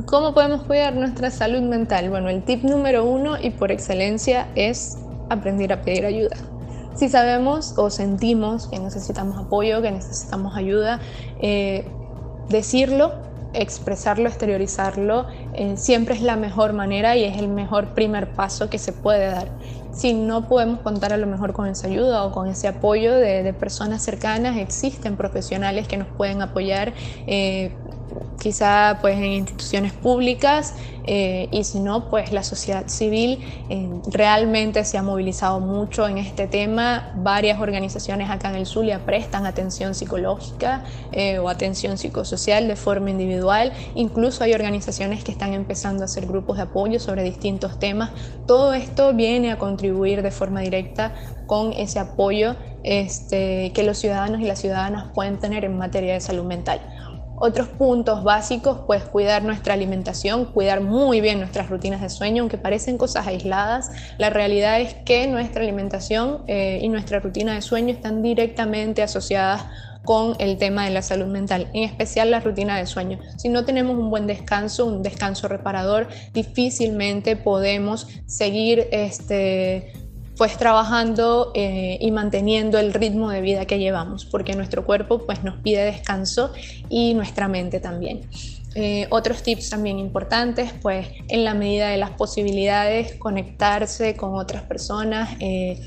¿Cómo 0.06 0.34
podemos 0.34 0.62
cuidar 0.62 0.94
nuestra 0.94 1.32
salud 1.32 1.62
mental? 1.62 2.10
Bueno, 2.10 2.28
el 2.28 2.44
tip 2.44 2.62
número 2.62 3.04
uno 3.04 3.42
y 3.42 3.50
por 3.50 3.72
excelencia 3.72 4.46
es 4.54 4.98
aprender 5.30 5.72
a 5.72 5.82
pedir 5.82 6.06
ayuda. 6.06 6.36
Si 6.94 7.08
sabemos 7.08 7.74
o 7.76 7.90
sentimos 7.90 8.68
que 8.68 8.78
necesitamos 8.78 9.36
apoyo, 9.36 9.82
que 9.82 9.90
necesitamos 9.90 10.56
ayuda, 10.56 11.00
eh, 11.42 11.90
decirlo 12.50 13.14
expresarlo, 13.52 14.28
exteriorizarlo, 14.28 15.26
eh, 15.54 15.76
siempre 15.76 16.14
es 16.14 16.22
la 16.22 16.36
mejor 16.36 16.72
manera 16.72 17.16
y 17.16 17.24
es 17.24 17.38
el 17.38 17.48
mejor 17.48 17.94
primer 17.94 18.32
paso 18.34 18.70
que 18.70 18.78
se 18.78 18.92
puede 18.92 19.26
dar. 19.26 19.48
Si 19.92 20.14
no 20.14 20.48
podemos 20.48 20.80
contar 20.80 21.12
a 21.12 21.16
lo 21.16 21.26
mejor 21.26 21.52
con 21.52 21.66
esa 21.66 21.88
ayuda 21.88 22.24
o 22.24 22.32
con 22.32 22.46
ese 22.48 22.68
apoyo 22.68 23.12
de, 23.14 23.52
personas 23.52 24.02
cercanas, 24.02 24.56
existen 24.56 25.16
profesionales 25.16 25.88
que 25.88 25.96
nos 25.96 26.08
pueden 26.08 26.42
apoyar. 26.42 26.94
Eh, 27.26 27.79
quizá 28.40 28.98
pues 29.00 29.16
en 29.16 29.24
instituciones 29.24 29.92
públicas 29.92 30.74
eh, 31.04 31.48
y 31.50 31.64
si 31.64 31.80
no 31.80 32.08
pues 32.08 32.32
la 32.32 32.42
sociedad 32.42 32.86
civil 32.88 33.40
eh, 33.68 33.88
realmente 34.08 34.84
se 34.84 34.98
ha 34.98 35.02
movilizado 35.02 35.60
mucho 35.60 36.08
en 36.08 36.18
este 36.18 36.46
tema. 36.46 37.12
Varias 37.16 37.60
organizaciones 37.60 38.30
acá 38.30 38.50
en 38.50 38.56
el 38.56 38.66
Zulia 38.66 39.04
prestan 39.04 39.46
atención 39.46 39.94
psicológica 39.94 40.84
eh, 41.12 41.38
o 41.38 41.48
atención 41.48 41.98
psicosocial 41.98 42.68
de 42.68 42.76
forma 42.76 43.10
individual. 43.10 43.72
Incluso 43.94 44.44
hay 44.44 44.52
organizaciones 44.54 45.24
que 45.24 45.32
están 45.32 45.52
empezando 45.52 46.02
a 46.02 46.04
hacer 46.06 46.26
grupos 46.26 46.56
de 46.56 46.64
apoyo 46.64 47.00
sobre 47.00 47.22
distintos 47.22 47.78
temas. 47.78 48.10
Todo 48.46 48.72
esto 48.72 49.12
viene 49.14 49.52
a 49.52 49.58
contribuir 49.58 50.22
de 50.22 50.30
forma 50.30 50.60
directa 50.60 51.14
con 51.46 51.72
ese 51.72 51.98
apoyo 51.98 52.56
este, 52.84 53.72
que 53.74 53.82
los 53.82 53.98
ciudadanos 53.98 54.40
y 54.40 54.44
las 54.44 54.60
ciudadanas 54.60 55.08
pueden 55.12 55.38
tener 55.38 55.64
en 55.64 55.76
materia 55.76 56.14
de 56.14 56.20
salud 56.20 56.44
mental 56.44 56.80
otros 57.40 57.68
puntos 57.68 58.22
básicos, 58.22 58.82
pues 58.86 59.02
cuidar 59.02 59.42
nuestra 59.42 59.72
alimentación, 59.72 60.44
cuidar 60.44 60.82
muy 60.82 61.22
bien 61.22 61.38
nuestras 61.38 61.70
rutinas 61.70 62.02
de 62.02 62.10
sueño, 62.10 62.42
aunque 62.42 62.58
parecen 62.58 62.98
cosas 62.98 63.26
aisladas, 63.26 63.90
la 64.18 64.28
realidad 64.28 64.78
es 64.80 64.94
que 64.94 65.26
nuestra 65.26 65.62
alimentación 65.62 66.44
eh, 66.46 66.80
y 66.82 66.88
nuestra 66.90 67.18
rutina 67.18 67.54
de 67.54 67.62
sueño 67.62 67.94
están 67.94 68.22
directamente 68.22 69.02
asociadas 69.02 69.64
con 70.04 70.34
el 70.38 70.58
tema 70.58 70.84
de 70.84 70.90
la 70.90 71.02
salud 71.02 71.26
mental, 71.26 71.68
en 71.72 71.84
especial 71.84 72.30
la 72.30 72.40
rutina 72.40 72.76
de 72.76 72.86
sueño. 72.86 73.18
Si 73.38 73.48
no 73.48 73.64
tenemos 73.64 73.96
un 73.96 74.10
buen 74.10 74.26
descanso, 74.26 74.84
un 74.84 75.02
descanso 75.02 75.48
reparador, 75.48 76.08
difícilmente 76.34 77.36
podemos 77.36 78.06
seguir 78.26 78.86
este, 78.92 79.92
pues 80.40 80.56
trabajando 80.56 81.52
eh, 81.54 81.98
y 82.00 82.10
manteniendo 82.12 82.78
el 82.78 82.94
ritmo 82.94 83.28
de 83.28 83.42
vida 83.42 83.66
que 83.66 83.78
llevamos, 83.78 84.24
porque 84.24 84.56
nuestro 84.56 84.86
cuerpo 84.86 85.26
pues 85.26 85.44
nos 85.44 85.58
pide 85.58 85.84
descanso 85.84 86.54
y 86.88 87.12
nuestra 87.12 87.46
mente 87.46 87.78
también. 87.78 88.22
Eh, 88.74 89.06
otros 89.10 89.42
tips 89.42 89.68
también 89.68 89.98
importantes, 89.98 90.72
pues 90.80 91.08
en 91.28 91.44
la 91.44 91.52
medida 91.52 91.90
de 91.90 91.98
las 91.98 92.12
posibilidades, 92.12 93.16
conectarse 93.16 94.16
con 94.16 94.34
otras 94.34 94.62
personas, 94.62 95.28
eh, 95.40 95.78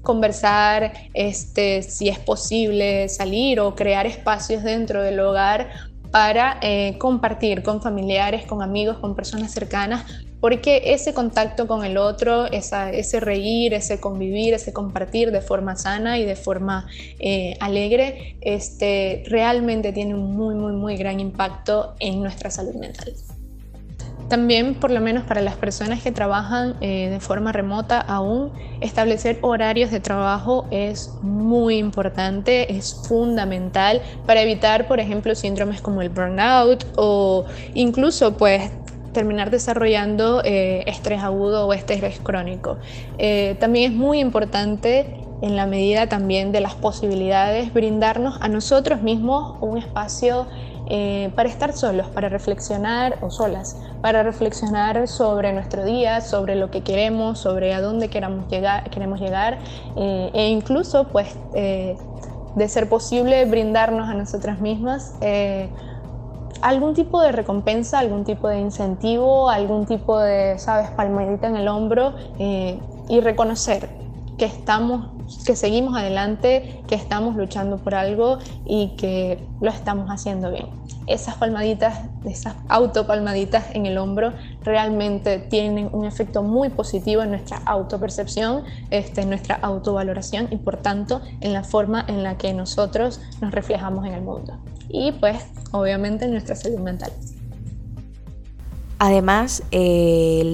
conversar, 0.00 0.94
este, 1.12 1.82
si 1.82 2.08
es 2.08 2.18
posible 2.18 3.06
salir 3.10 3.60
o 3.60 3.74
crear 3.74 4.06
espacios 4.06 4.62
dentro 4.62 5.02
del 5.02 5.20
hogar 5.20 5.72
para 6.10 6.58
compartir 6.98 7.62
con 7.62 7.82
familiares, 7.82 8.46
con 8.46 8.62
amigos, 8.62 8.96
con 8.96 9.14
personas 9.14 9.52
cercanas 9.52 10.06
porque 10.40 10.82
ese 10.86 11.12
contacto 11.14 11.66
con 11.66 11.84
el 11.84 11.96
otro, 11.98 12.46
ese 12.50 13.20
reír, 13.20 13.74
ese 13.74 14.00
convivir, 14.00 14.54
ese 14.54 14.72
compartir 14.72 15.30
de 15.30 15.40
forma 15.40 15.76
sana 15.76 16.18
y 16.18 16.24
de 16.24 16.36
forma 16.36 16.86
eh, 17.18 17.56
alegre, 17.60 18.36
este, 18.40 19.22
realmente 19.26 19.92
tiene 19.92 20.14
un 20.14 20.34
muy, 20.34 20.54
muy, 20.54 20.72
muy 20.72 20.96
gran 20.96 21.20
impacto 21.20 21.94
en 22.00 22.22
nuestra 22.22 22.50
salud 22.50 22.74
mental. 22.74 23.12
También, 24.30 24.76
por 24.76 24.92
lo 24.92 25.00
menos 25.00 25.24
para 25.24 25.40
las 25.40 25.56
personas 25.56 26.02
que 26.02 26.12
trabajan 26.12 26.76
eh, 26.80 27.10
de 27.10 27.18
forma 27.18 27.50
remota 27.50 28.00
aún, 28.00 28.52
establecer 28.80 29.38
horarios 29.42 29.90
de 29.90 29.98
trabajo 29.98 30.66
es 30.70 31.10
muy 31.20 31.78
importante, 31.78 32.72
es 32.72 32.94
fundamental 33.08 34.00
para 34.26 34.42
evitar, 34.42 34.86
por 34.86 35.00
ejemplo, 35.00 35.34
síndromes 35.34 35.80
como 35.80 36.00
el 36.00 36.10
burnout 36.10 36.86
o 36.94 37.44
incluso 37.74 38.36
pues 38.36 38.70
terminar 39.12 39.50
desarrollando 39.50 40.42
eh, 40.44 40.84
estrés 40.86 41.22
agudo 41.22 41.66
o 41.66 41.72
estrés 41.72 42.20
crónico. 42.20 42.78
Eh, 43.18 43.56
también 43.60 43.92
es 43.92 43.98
muy 43.98 44.20
importante 44.20 45.24
en 45.42 45.56
la 45.56 45.66
medida 45.66 46.06
también 46.06 46.52
de 46.52 46.60
las 46.60 46.74
posibilidades 46.74 47.72
brindarnos 47.72 48.38
a 48.40 48.48
nosotros 48.48 49.00
mismos 49.02 49.56
un 49.60 49.78
espacio 49.78 50.46
eh, 50.92 51.30
para 51.34 51.48
estar 51.48 51.72
solos, 51.72 52.08
para 52.08 52.28
reflexionar 52.28 53.18
o 53.22 53.30
solas, 53.30 53.76
para 54.02 54.22
reflexionar 54.22 55.08
sobre 55.08 55.52
nuestro 55.52 55.84
día, 55.84 56.20
sobre 56.20 56.56
lo 56.56 56.70
que 56.70 56.82
queremos, 56.82 57.38
sobre 57.38 57.72
a 57.72 57.80
dónde 57.80 58.08
queramos 58.08 58.48
llegar, 58.48 58.90
queremos 58.90 59.20
llegar 59.20 59.58
e 59.96 60.48
incluso 60.48 61.04
pues 61.04 61.34
de 61.52 62.68
ser 62.68 62.88
posible 62.88 63.44
brindarnos 63.44 64.08
a 64.08 64.14
nosotras 64.14 64.60
mismas 64.60 65.14
algún 66.62 66.94
tipo 66.94 67.20
de 67.20 67.32
recompensa, 67.32 67.98
algún 67.98 68.24
tipo 68.24 68.48
de 68.48 68.60
incentivo, 68.60 69.50
algún 69.50 69.86
tipo 69.86 70.18
de, 70.18 70.58
sabes, 70.58 70.90
palmadita 70.90 71.48
en 71.48 71.56
el 71.56 71.68
hombro 71.68 72.14
eh, 72.38 72.78
y 73.08 73.20
reconocer 73.20 73.88
que 74.40 74.46
estamos, 74.46 75.08
que 75.44 75.54
seguimos 75.54 75.94
adelante, 75.94 76.82
que 76.88 76.94
estamos 76.94 77.36
luchando 77.36 77.76
por 77.76 77.94
algo 77.94 78.38
y 78.64 78.96
que 78.96 79.46
lo 79.60 79.70
estamos 79.70 80.08
haciendo 80.08 80.50
bien. 80.50 80.66
Esas 81.06 81.34
palmaditas, 81.34 82.08
esas 82.24 82.54
autopalmaditas 82.68 83.74
en 83.74 83.84
el 83.84 83.98
hombro 83.98 84.32
realmente 84.62 85.40
tienen 85.40 85.90
un 85.92 86.06
efecto 86.06 86.42
muy 86.42 86.70
positivo 86.70 87.20
en 87.20 87.32
nuestra 87.32 87.58
autopercepción, 87.66 88.64
este, 88.90 89.20
en 89.20 89.28
nuestra 89.28 89.56
autovaloración 89.56 90.48
y 90.50 90.56
por 90.56 90.78
tanto 90.78 91.20
en 91.42 91.52
la 91.52 91.62
forma 91.62 92.04
en 92.08 92.22
la 92.22 92.38
que 92.38 92.54
nosotros 92.54 93.20
nos 93.42 93.52
reflejamos 93.52 94.06
en 94.06 94.14
el 94.14 94.22
mundo. 94.22 94.54
Y 94.92 95.12
pues 95.12 95.36
obviamente 95.70 96.24
en 96.24 96.32
nuestra 96.32 96.56
salud 96.56 96.80
mental. 96.80 97.12
Además, 99.02 99.62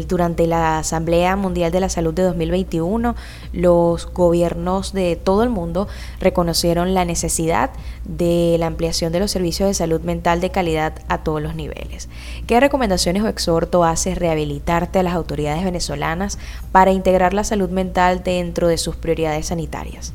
durante 0.06 0.46
la 0.46 0.78
Asamblea 0.78 1.34
Mundial 1.34 1.72
de 1.72 1.80
la 1.80 1.88
Salud 1.88 2.14
de 2.14 2.22
2021, 2.22 3.16
los 3.52 4.06
gobiernos 4.12 4.92
de 4.92 5.16
todo 5.16 5.42
el 5.42 5.48
mundo 5.48 5.88
reconocieron 6.20 6.94
la 6.94 7.04
necesidad 7.04 7.70
de 8.04 8.54
la 8.60 8.68
ampliación 8.68 9.12
de 9.12 9.18
los 9.18 9.32
servicios 9.32 9.68
de 9.68 9.74
salud 9.74 10.00
mental 10.02 10.40
de 10.40 10.50
calidad 10.50 10.92
a 11.08 11.24
todos 11.24 11.42
los 11.42 11.56
niveles. 11.56 12.08
¿Qué 12.46 12.60
recomendaciones 12.60 13.24
o 13.24 13.26
exhorto 13.26 13.82
hace 13.82 14.14
rehabilitarte 14.14 15.00
a 15.00 15.02
las 15.02 15.14
autoridades 15.14 15.64
venezolanas 15.64 16.38
para 16.70 16.92
integrar 16.92 17.34
la 17.34 17.42
salud 17.42 17.70
mental 17.70 18.22
dentro 18.22 18.68
de 18.68 18.78
sus 18.78 18.94
prioridades 18.94 19.46
sanitarias? 19.46 20.12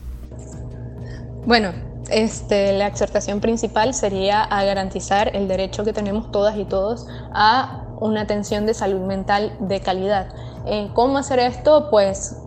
Bueno, 1.45 1.73
este, 2.11 2.73
la 2.73 2.87
exhortación 2.87 3.39
principal 3.39 3.93
sería 3.93 4.43
a 4.43 4.63
garantizar 4.63 5.35
el 5.35 5.47
derecho 5.47 5.83
que 5.83 5.93
tenemos 5.93 6.31
todas 6.31 6.57
y 6.57 6.65
todos 6.65 7.07
a 7.33 7.85
una 7.99 8.21
atención 8.21 8.65
de 8.65 8.73
salud 8.73 9.01
mental 9.01 9.55
de 9.59 9.79
calidad. 9.79 10.27
Eh, 10.65 10.89
¿Cómo 10.93 11.17
hacer 11.17 11.39
esto? 11.39 11.89
Pues 11.89 12.37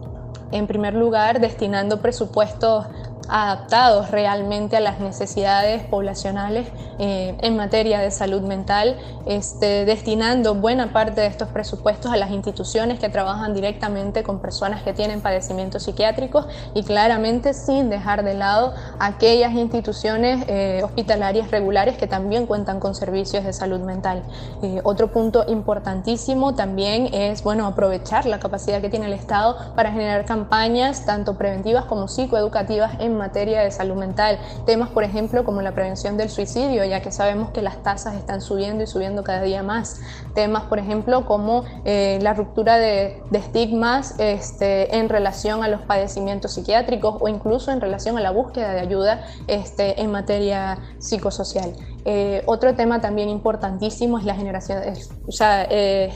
en 0.53 0.67
primer 0.67 0.95
lugar 0.95 1.41
destinando 1.41 2.01
presupuestos 2.01 2.87
adaptados 3.29 4.11
realmente 4.11 4.77
a 4.77 4.81
las 4.81 5.01
necesidades 5.01 5.83
poblacionales 5.85 6.67
eh, 6.99 7.37
en 7.41 7.57
materia 7.57 7.99
de 7.99 8.11
salud 8.11 8.43
mental, 8.43 8.97
este, 9.27 9.85
destinando 9.85 10.55
buena 10.55 10.93
parte 10.93 11.21
de 11.21 11.27
estos 11.27 11.49
presupuestos 11.49 12.13
a 12.13 12.17
las 12.17 12.31
instituciones 12.31 13.01
que 13.01 13.09
trabajan 13.09 13.55
directamente 13.55 14.23
con 14.23 14.41
personas 14.41 14.83
que 14.83 14.93
tienen 14.93 15.21
padecimientos 15.21 15.85
psiquiátricos 15.85 16.47
y 16.75 16.83
claramente 16.85 17.55
sin 17.55 17.91
dejar 17.91 18.25
de 18.25 18.35
lado 18.35 18.75
aquellas 18.99 19.53
instituciones 19.53 20.45
eh, 20.49 20.83
hospitalarias 20.85 21.51
regulares 21.51 21.97
que 21.97 22.07
también 22.07 22.47
cuentan 22.47 22.81
con 22.81 22.95
servicios 22.95 23.45
de 23.45 23.53
salud 23.53 23.81
mental. 23.81 24.23
Eh, 24.63 24.81
otro 24.85 25.09
punto 25.09 25.45
importantísimo 25.49 26.55
también 26.55 27.13
es 27.13 27.43
bueno, 27.43 27.67
aprovechar 27.67 28.27
la 28.27 28.39
capacidad 28.39 28.81
que 28.81 28.89
tiene 28.89 29.07
el 29.07 29.13
Estado 29.13 29.57
para 29.75 29.93
generar 29.93 30.25
campañas 30.25 31.05
tanto 31.07 31.37
preventivas 31.37 31.85
como 31.87 32.09
psicoeducativas 32.09 32.93
en 33.01 33.14
materia 33.19 33.63
de 33.63 33.71
salud 33.71 33.97
mental. 33.97 34.39
Temas, 34.67 34.91
por 34.91 35.05
ejemplo, 35.05 35.45
como 35.45 35.63
la 35.63 35.73
prevención 35.73 36.17
del 36.17 36.31
suicidio, 36.31 36.85
ya 36.85 37.01
que 37.01 37.11
sabemos 37.11 37.51
que 37.51 37.63
las 37.63 37.83
tasas 37.83 38.15
están 38.15 38.41
subiendo 38.41 38.85
y 38.85 38.87
subiendo 38.87 39.25
cada 39.25 39.43
día 39.43 39.63
más. 39.63 40.01
Temas, 40.35 40.65
por 40.65 40.79
ejemplo, 40.79 41.27
como 41.27 41.65
eh, 41.85 42.19
la 42.23 42.35
ruptura 42.35 42.79
de, 42.79 43.23
estigmas 43.33 44.15
este, 44.19 44.97
en 44.97 45.09
relación 45.09 45.63
a 45.65 45.69
los 45.69 45.83
padecimientos 45.83 46.55
psiquiátricos 46.55 47.17
o 47.21 47.29
incluso 47.29 47.73
en 47.73 47.81
relación 47.81 48.17
a 48.17 48.21
la 48.21 48.31
búsqueda 48.31 48.73
de 48.73 48.81
ayuda 48.81 49.25
este, 49.47 50.01
en 50.01 50.11
materia 50.11 50.79
psicosocial. 50.99 51.73
Eh, 52.05 52.43
otro 52.47 52.75
tema 52.75 53.01
también 53.01 53.29
importantísimo 53.29 54.19
es 54.19 54.25
la 54.25 54.35
generación, 54.35 54.83
o 55.27 55.33
sea, 55.33 55.67
eh, 55.71 56.13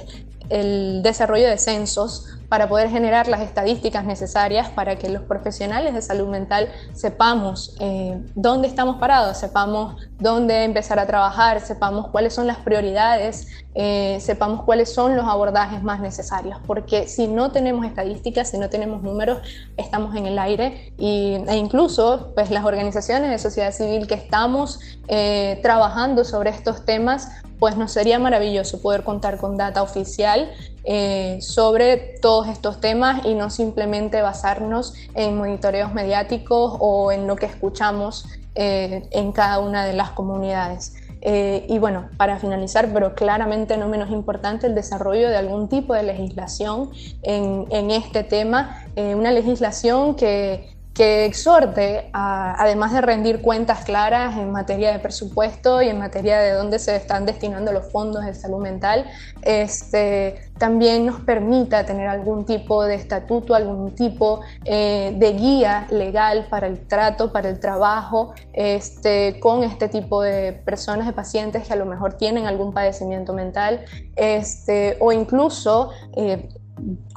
el 0.50 1.02
desarrollo 1.02 1.48
de 1.48 1.58
censos 1.58 2.37
para 2.48 2.68
poder 2.68 2.88
generar 2.88 3.28
las 3.28 3.42
estadísticas 3.42 4.04
necesarias 4.04 4.68
para 4.70 4.96
que 4.96 5.08
los 5.10 5.22
profesionales 5.22 5.94
de 5.94 6.02
salud 6.02 6.28
mental 6.28 6.68
sepamos 6.94 7.76
eh, 7.80 8.20
dónde 8.34 8.68
estamos 8.68 8.96
parados, 8.96 9.36
sepamos 9.36 9.96
dónde 10.18 10.64
empezar 10.64 10.98
a 10.98 11.06
trabajar, 11.06 11.60
sepamos 11.60 12.08
cuáles 12.08 12.34
son 12.34 12.46
las 12.46 12.58
prioridades, 12.58 13.48
eh, 13.74 14.18
sepamos 14.20 14.64
cuáles 14.64 14.92
son 14.92 15.14
los 15.14 15.26
abordajes 15.26 15.82
más 15.82 16.00
necesarios, 16.00 16.58
porque 16.66 17.06
si 17.06 17.28
no 17.28 17.52
tenemos 17.52 17.84
estadísticas, 17.84 18.50
si 18.50 18.58
no 18.58 18.70
tenemos 18.70 19.02
números, 19.02 19.38
estamos 19.76 20.16
en 20.16 20.26
el 20.26 20.38
aire. 20.38 20.92
Y, 20.98 21.36
e 21.46 21.56
incluso 21.56 22.32
pues, 22.34 22.50
las 22.50 22.64
organizaciones 22.64 23.30
de 23.30 23.38
sociedad 23.38 23.72
civil 23.72 24.06
que 24.06 24.14
estamos 24.14 24.80
eh, 25.06 25.60
trabajando 25.62 26.24
sobre 26.24 26.50
estos 26.50 26.84
temas 26.84 27.28
pues 27.58 27.76
nos 27.76 27.92
sería 27.92 28.18
maravilloso 28.18 28.80
poder 28.80 29.02
contar 29.02 29.38
con 29.38 29.56
data 29.56 29.82
oficial 29.82 30.50
eh, 30.84 31.38
sobre 31.40 31.96
todos 31.96 32.48
estos 32.48 32.80
temas 32.80 33.24
y 33.24 33.34
no 33.34 33.50
simplemente 33.50 34.22
basarnos 34.22 34.94
en 35.14 35.36
monitoreos 35.36 35.92
mediáticos 35.92 36.76
o 36.80 37.12
en 37.12 37.26
lo 37.26 37.36
que 37.36 37.46
escuchamos 37.46 38.26
eh, 38.54 39.06
en 39.10 39.32
cada 39.32 39.58
una 39.58 39.84
de 39.84 39.92
las 39.92 40.10
comunidades. 40.10 40.94
Eh, 41.20 41.66
y 41.68 41.78
bueno, 41.78 42.08
para 42.16 42.38
finalizar, 42.38 42.92
pero 42.92 43.14
claramente 43.14 43.76
no 43.76 43.88
menos 43.88 44.10
importante, 44.10 44.66
el 44.68 44.74
desarrollo 44.74 45.28
de 45.28 45.36
algún 45.36 45.68
tipo 45.68 45.92
de 45.92 46.04
legislación 46.04 46.90
en, 47.22 47.66
en 47.70 47.90
este 47.90 48.22
tema, 48.22 48.84
una 48.96 49.32
legislación 49.32 50.14
que 50.14 50.77
que 50.98 51.26
exhorte, 51.26 52.10
además 52.12 52.92
de 52.92 53.00
rendir 53.00 53.40
cuentas 53.40 53.84
claras 53.84 54.36
en 54.36 54.50
materia 54.50 54.90
de 54.90 54.98
presupuesto 54.98 55.80
y 55.80 55.88
en 55.88 55.96
materia 55.96 56.40
de 56.40 56.50
dónde 56.50 56.80
se 56.80 56.96
están 56.96 57.24
destinando 57.24 57.70
los 57.70 57.92
fondos 57.92 58.26
de 58.26 58.34
salud 58.34 58.58
mental, 58.58 59.06
este, 59.42 60.50
también 60.58 61.06
nos 61.06 61.20
permita 61.20 61.86
tener 61.86 62.08
algún 62.08 62.44
tipo 62.44 62.84
de 62.84 62.96
estatuto, 62.96 63.54
algún 63.54 63.94
tipo 63.94 64.40
eh, 64.64 65.14
de 65.16 65.32
guía 65.34 65.86
legal 65.90 66.48
para 66.50 66.66
el 66.66 66.88
trato, 66.88 67.30
para 67.30 67.48
el 67.48 67.60
trabajo 67.60 68.34
este, 68.52 69.38
con 69.38 69.62
este 69.62 69.88
tipo 69.88 70.20
de 70.20 70.52
personas, 70.52 71.06
de 71.06 71.12
pacientes 71.12 71.68
que 71.68 71.72
a 71.72 71.76
lo 71.76 71.86
mejor 71.86 72.14
tienen 72.14 72.46
algún 72.46 72.72
padecimiento 72.72 73.32
mental, 73.32 73.84
este, 74.16 74.96
o 74.98 75.12
incluso 75.12 75.90
eh, 76.16 76.48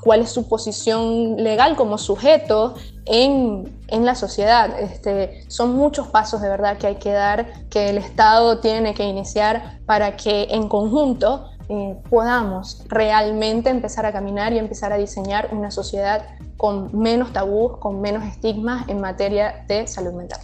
cuál 0.01 0.21
es 0.21 0.29
su 0.29 0.47
posición 0.47 1.37
legal 1.37 1.75
como 1.75 1.97
sujeto 1.97 2.75
en, 3.05 3.79
la 3.89 4.15
sociedad. 4.15 4.79
Este, 4.79 5.43
son 5.49 5.75
muchos 5.75 6.07
pasos 6.07 6.41
de 6.41 6.49
verdad 6.49 6.77
que 6.77 6.87
hay 6.87 6.95
que 6.95 7.11
dar, 7.11 7.67
que 7.69 7.89
el 7.89 7.97
Estado 7.97 8.59
tiene 8.59 8.93
que 8.93 9.03
iniciar 9.03 9.79
para 9.85 10.15
que 10.15 10.47
en 10.49 10.67
conjunto 10.67 11.49
eh, 11.69 11.97
podamos 12.09 12.83
realmente 12.87 13.69
empezar 13.69 14.05
a 14.05 14.11
caminar 14.11 14.53
y 14.53 14.57
empezar 14.57 14.91
a 14.93 14.97
diseñar 14.97 15.49
una 15.51 15.71
sociedad 15.71 16.25
con 16.57 16.97
menos 16.97 17.33
tabús, 17.33 17.77
con 17.77 18.01
menos 18.01 18.23
estigmas 18.23 18.87
en 18.87 19.01
materia 19.01 19.65
de 19.67 19.87
salud 19.87 20.13
mental. 20.13 20.39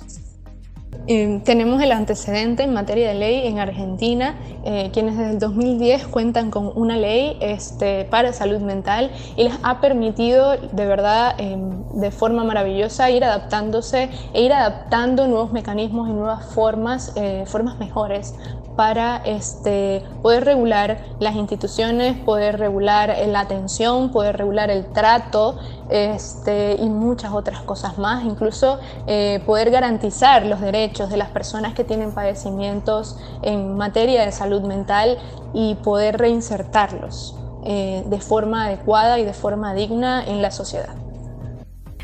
Em, 1.10 1.40
tenemos 1.40 1.82
el 1.82 1.94
antecedente 1.94 2.64
en 2.64 2.74
materia 2.74 3.08
de 3.08 3.16
ley 3.16 3.48
en 3.48 3.60
Argentina, 3.60 4.36
eh, 4.66 4.90
quienes 4.92 5.18
desde 5.18 5.32
el 5.32 5.40
2010 5.40 6.06
cuentan 6.08 6.52
con 6.52 6.74
una 6.76 6.98
ley 6.98 7.38
este, 7.40 8.04
para 8.04 8.34
salud 8.34 8.60
mental 8.60 9.12
y 9.38 9.46
les 9.46 9.54
ha 9.64 9.80
permitido 9.80 10.58
de 10.58 10.86
verdad 10.86 11.36
em, 11.38 11.82
de 11.94 12.12
forma 12.12 12.44
maravillosa 12.44 13.10
ir 13.10 13.24
adaptándose 13.24 14.10
e 14.34 14.42
ir 14.42 14.52
adaptando 14.52 15.28
nuevos 15.28 15.54
mecanismos 15.54 16.10
y 16.10 16.12
nuevas 16.12 16.46
formas, 16.54 17.14
eh, 17.16 17.46
formas 17.48 17.80
mejores 17.80 18.34
para 18.76 19.18
este, 19.26 20.04
poder 20.22 20.46
regular 20.46 21.00
las 21.20 21.36
instituciones, 21.36 22.16
poder 22.18 22.60
regular 22.60 23.16
la 23.28 23.40
atención, 23.40 24.12
poder 24.12 24.38
regular 24.38 24.70
el 24.70 24.86
trato 24.94 25.58
este, 25.90 26.76
y 26.80 26.88
muchas 26.88 27.34
otras 27.34 27.62
cosas 27.62 27.98
más, 27.98 28.24
incluso 28.24 28.78
eh, 29.08 29.42
poder 29.46 29.72
garantizar 29.72 30.46
los 30.46 30.62
derechos 30.62 30.97
de 31.06 31.18
las 31.18 31.30
personas 31.30 31.74
que 31.76 31.84
tienen 31.84 32.12
padecimientos 32.12 33.18
en 33.44 33.78
materia 33.78 34.26
de 34.26 34.32
salud 34.32 34.62
mental 34.62 35.18
y 35.54 35.76
poder 35.76 36.18
reinsertarlos 36.18 37.36
eh, 37.64 38.04
de 38.08 38.20
forma 38.20 38.66
adecuada 38.66 39.20
y 39.20 39.26
de 39.26 39.34
forma 39.34 39.74
digna 39.74 40.26
en 40.26 40.42
la 40.42 40.52
sociedad. 40.52 40.96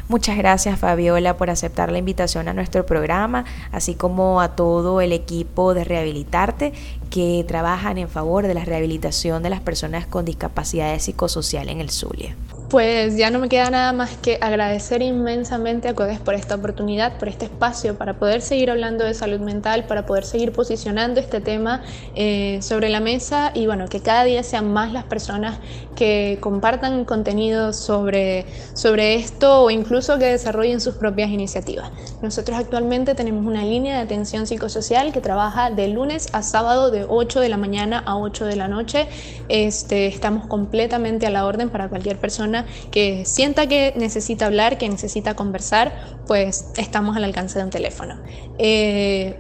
Muchas 0.10 0.38
gracias 0.38 0.78
Fabiola 0.78 1.38
por 1.38 1.50
aceptar 1.50 1.92
la 1.92 1.98
invitación 1.98 2.48
a 2.48 2.54
nuestro 2.54 2.86
programa, 2.86 3.46
así 3.72 3.96
como 3.96 4.42
a 4.42 4.50
todo 4.50 5.02
el 5.02 5.12
equipo 5.12 5.74
de 5.74 5.86
Rehabilitarte 5.86 6.74
que 7.10 7.44
trabajan 7.48 7.98
en 7.98 8.10
favor 8.10 8.46
de 8.46 8.54
la 8.54 8.66
rehabilitación 8.66 9.42
de 9.42 9.50
las 9.50 9.62
personas 9.62 10.06
con 10.06 10.26
discapacidad 10.26 11.00
psicosocial 11.00 11.70
en 11.70 11.80
el 11.80 11.90
Zulia. 11.90 12.36
Pues 12.74 13.18
ya 13.18 13.30
no 13.30 13.38
me 13.38 13.50
queda 13.50 13.70
nada 13.70 13.94
más 13.94 14.18
que 14.18 14.40
agradecer 14.42 15.04
inmensamente 15.04 15.90
a 15.90 15.94
CODES 15.94 16.20
por 16.22 16.34
esta 16.34 16.56
oportunidad, 16.56 17.20
por 17.20 17.28
este 17.28 17.46
espacio, 17.46 18.00
para 18.00 18.16
poder 18.16 18.42
seguir 18.42 18.72
hablando 18.72 19.06
de 19.06 19.14
salud 19.14 19.40
mental, 19.42 19.86
para 19.86 20.08
poder 20.08 20.26
seguir 20.26 20.54
posicionando 20.54 21.20
este 21.20 21.40
tema 21.40 21.84
eh, 22.16 22.58
sobre 22.64 22.90
la 22.90 23.00
mesa 23.00 23.52
y 23.54 23.68
bueno, 23.68 23.90
que 23.90 24.00
cada 24.00 24.24
día 24.24 24.42
sean 24.42 24.74
más 24.74 24.92
las 24.92 25.04
personas 25.04 25.60
que 25.96 26.40
compartan 26.42 27.06
contenido 27.06 27.74
sobre, 27.74 28.48
sobre 28.74 29.14
esto 29.14 29.62
o 29.62 29.70
incluso 29.70 30.18
que 30.18 30.26
desarrollen 30.26 30.82
sus 30.82 30.96
propias 30.96 31.30
iniciativas. 31.30 31.92
Nosotros 32.24 32.58
actualmente 32.58 33.14
tenemos 33.14 33.46
una 33.46 33.64
línea 33.64 33.98
de 33.98 34.02
atención 34.02 34.48
psicosocial 34.48 35.14
que 35.14 35.22
trabaja 35.22 35.70
de 35.70 35.90
lunes 35.90 36.28
a 36.34 36.42
sábado 36.42 36.90
de 36.90 37.06
8 37.08 37.40
de 37.40 37.50
la 37.50 37.58
mañana 37.58 38.02
a 38.04 38.18
8 38.18 38.46
de 38.46 38.56
la 38.56 38.68
noche. 38.68 39.08
Este, 39.48 40.08
estamos 40.08 40.48
completamente 40.48 41.28
a 41.28 41.30
la 41.30 41.46
orden 41.46 41.70
para 41.70 41.88
cualquier 41.88 42.18
persona 42.18 42.63
que 42.92 43.26
sienta 43.26 43.68
que 43.68 43.94
necesita 43.96 44.46
hablar, 44.46 44.78
que 44.78 44.90
necesita 44.90 45.36
conversar, 45.36 46.18
pues 46.28 46.72
estamos 46.78 47.16
al 47.16 47.24
alcance 47.24 47.60
de 47.60 47.66
un 47.66 47.72
teléfono. 47.72 48.20
Eh, 48.58 49.36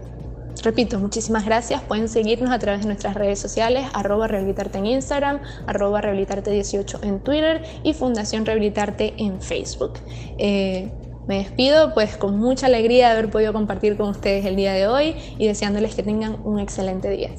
repito, 0.64 1.00
muchísimas 1.00 1.46
gracias. 1.46 1.82
Pueden 1.82 2.10
seguirnos 2.10 2.52
a 2.52 2.60
través 2.60 2.82
de 2.82 2.88
nuestras 2.88 3.16
redes 3.16 3.40
sociales, 3.40 3.86
arroba 3.94 4.28
rehabilitarte 4.28 4.78
en 4.78 4.86
Instagram, 4.88 5.42
arroba 5.68 6.02
rehabilitarte18 6.02 7.04
en 7.04 7.20
Twitter 7.20 7.64
y 7.84 7.94
Fundación 7.94 8.46
Rehabilitarte 8.46 9.14
en 9.18 9.42
Facebook. 9.42 9.94
Eh, 10.38 10.92
me 11.28 11.38
despido 11.38 11.94
pues 11.94 12.18
con 12.18 12.38
mucha 12.38 12.66
alegría 12.66 13.08
de 13.08 13.14
haber 13.14 13.30
podido 13.30 13.54
compartir 13.54 13.96
con 13.96 14.10
ustedes 14.10 14.46
el 14.46 14.58
día 14.58 14.74
de 14.74 14.88
hoy 14.88 15.16
y 15.38 15.48
deseándoles 15.48 15.96
que 15.96 16.04
tengan 16.04 16.38
un 16.44 16.60
excelente 16.60 17.10
día. 17.10 17.32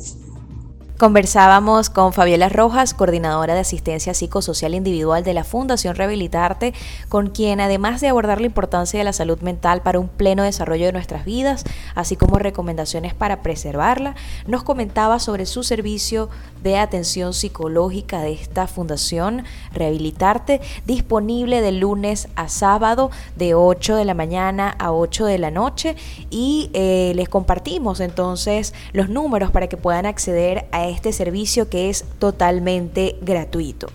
Conversábamos 1.04 1.90
con 1.90 2.14
Fabiola 2.14 2.48
Rojas, 2.48 2.94
coordinadora 2.94 3.52
de 3.52 3.60
asistencia 3.60 4.14
psicosocial 4.14 4.72
individual 4.72 5.22
de 5.22 5.34
la 5.34 5.44
Fundación 5.44 5.96
Rehabilitarte, 5.96 6.72
con 7.10 7.28
quien 7.28 7.60
además 7.60 8.00
de 8.00 8.08
abordar 8.08 8.40
la 8.40 8.46
importancia 8.46 8.96
de 8.96 9.04
la 9.04 9.12
salud 9.12 9.38
mental 9.40 9.82
para 9.82 9.98
un 9.98 10.08
pleno 10.08 10.44
desarrollo 10.44 10.86
de 10.86 10.92
nuestras 10.92 11.26
vidas, 11.26 11.64
así 11.94 12.16
como 12.16 12.38
recomendaciones 12.38 13.12
para 13.12 13.42
preservarla, 13.42 14.14
nos 14.46 14.62
comentaba 14.62 15.18
sobre 15.18 15.44
su 15.44 15.62
servicio 15.62 16.30
de 16.62 16.78
atención 16.78 17.34
psicológica 17.34 18.22
de 18.22 18.32
esta 18.32 18.66
Fundación 18.66 19.44
Rehabilitarte, 19.74 20.62
disponible 20.86 21.60
de 21.60 21.72
lunes 21.72 22.28
a 22.34 22.48
sábado 22.48 23.10
de 23.36 23.54
8 23.54 23.96
de 23.96 24.06
la 24.06 24.14
mañana 24.14 24.74
a 24.78 24.90
8 24.92 25.26
de 25.26 25.36
la 25.36 25.50
noche 25.50 25.96
y 26.30 26.70
eh, 26.72 27.12
les 27.14 27.28
compartimos 27.28 28.00
entonces 28.00 28.72
los 28.94 29.10
números 29.10 29.50
para 29.50 29.66
que 29.66 29.76
puedan 29.76 30.06
acceder 30.06 30.66
a 30.72 30.86
este 30.86 30.93
servicio 31.12 31.68
que 31.68 31.90
es 31.90 32.04
totalmente 32.18 33.16
gratuito. 33.22 33.88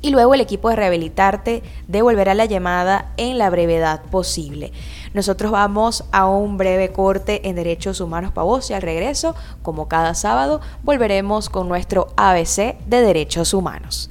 y 0.00 0.10
luego 0.10 0.34
el 0.34 0.40
equipo 0.40 0.70
de 0.70 0.76
Rehabilitarte 0.76 1.62
devolverá 1.86 2.34
la 2.34 2.44
llamada 2.44 3.12
en 3.16 3.38
la 3.38 3.50
brevedad 3.50 4.02
posible. 4.10 4.72
Nosotros 5.14 5.50
vamos 5.50 6.04
a 6.12 6.26
un 6.26 6.56
breve 6.56 6.90
corte 6.92 7.48
en 7.48 7.56
Derechos 7.56 8.00
Humanos 8.00 8.32
para 8.32 8.44
vos 8.44 8.70
y 8.70 8.74
al 8.74 8.82
regreso, 8.82 9.34
como 9.62 9.88
cada 9.88 10.14
sábado, 10.14 10.60
volveremos 10.82 11.48
con 11.48 11.68
nuestro 11.68 12.08
ABC 12.16 12.78
de 12.86 13.00
Derechos 13.00 13.54
Humanos. 13.54 14.10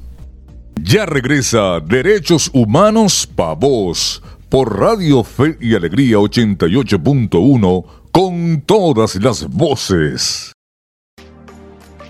Ya 0.81 1.05
regresa 1.05 1.79
Derechos 1.79 2.49
Humanos 2.53 3.27
para 3.35 3.53
vos 3.53 4.21
por 4.49 4.79
Radio 4.79 5.23
Fe 5.23 5.57
y 5.59 5.75
Alegría 5.75 6.17
88.1 6.17 7.85
con 8.11 8.61
todas 8.61 9.15
las 9.15 9.47
voces. 9.47 10.56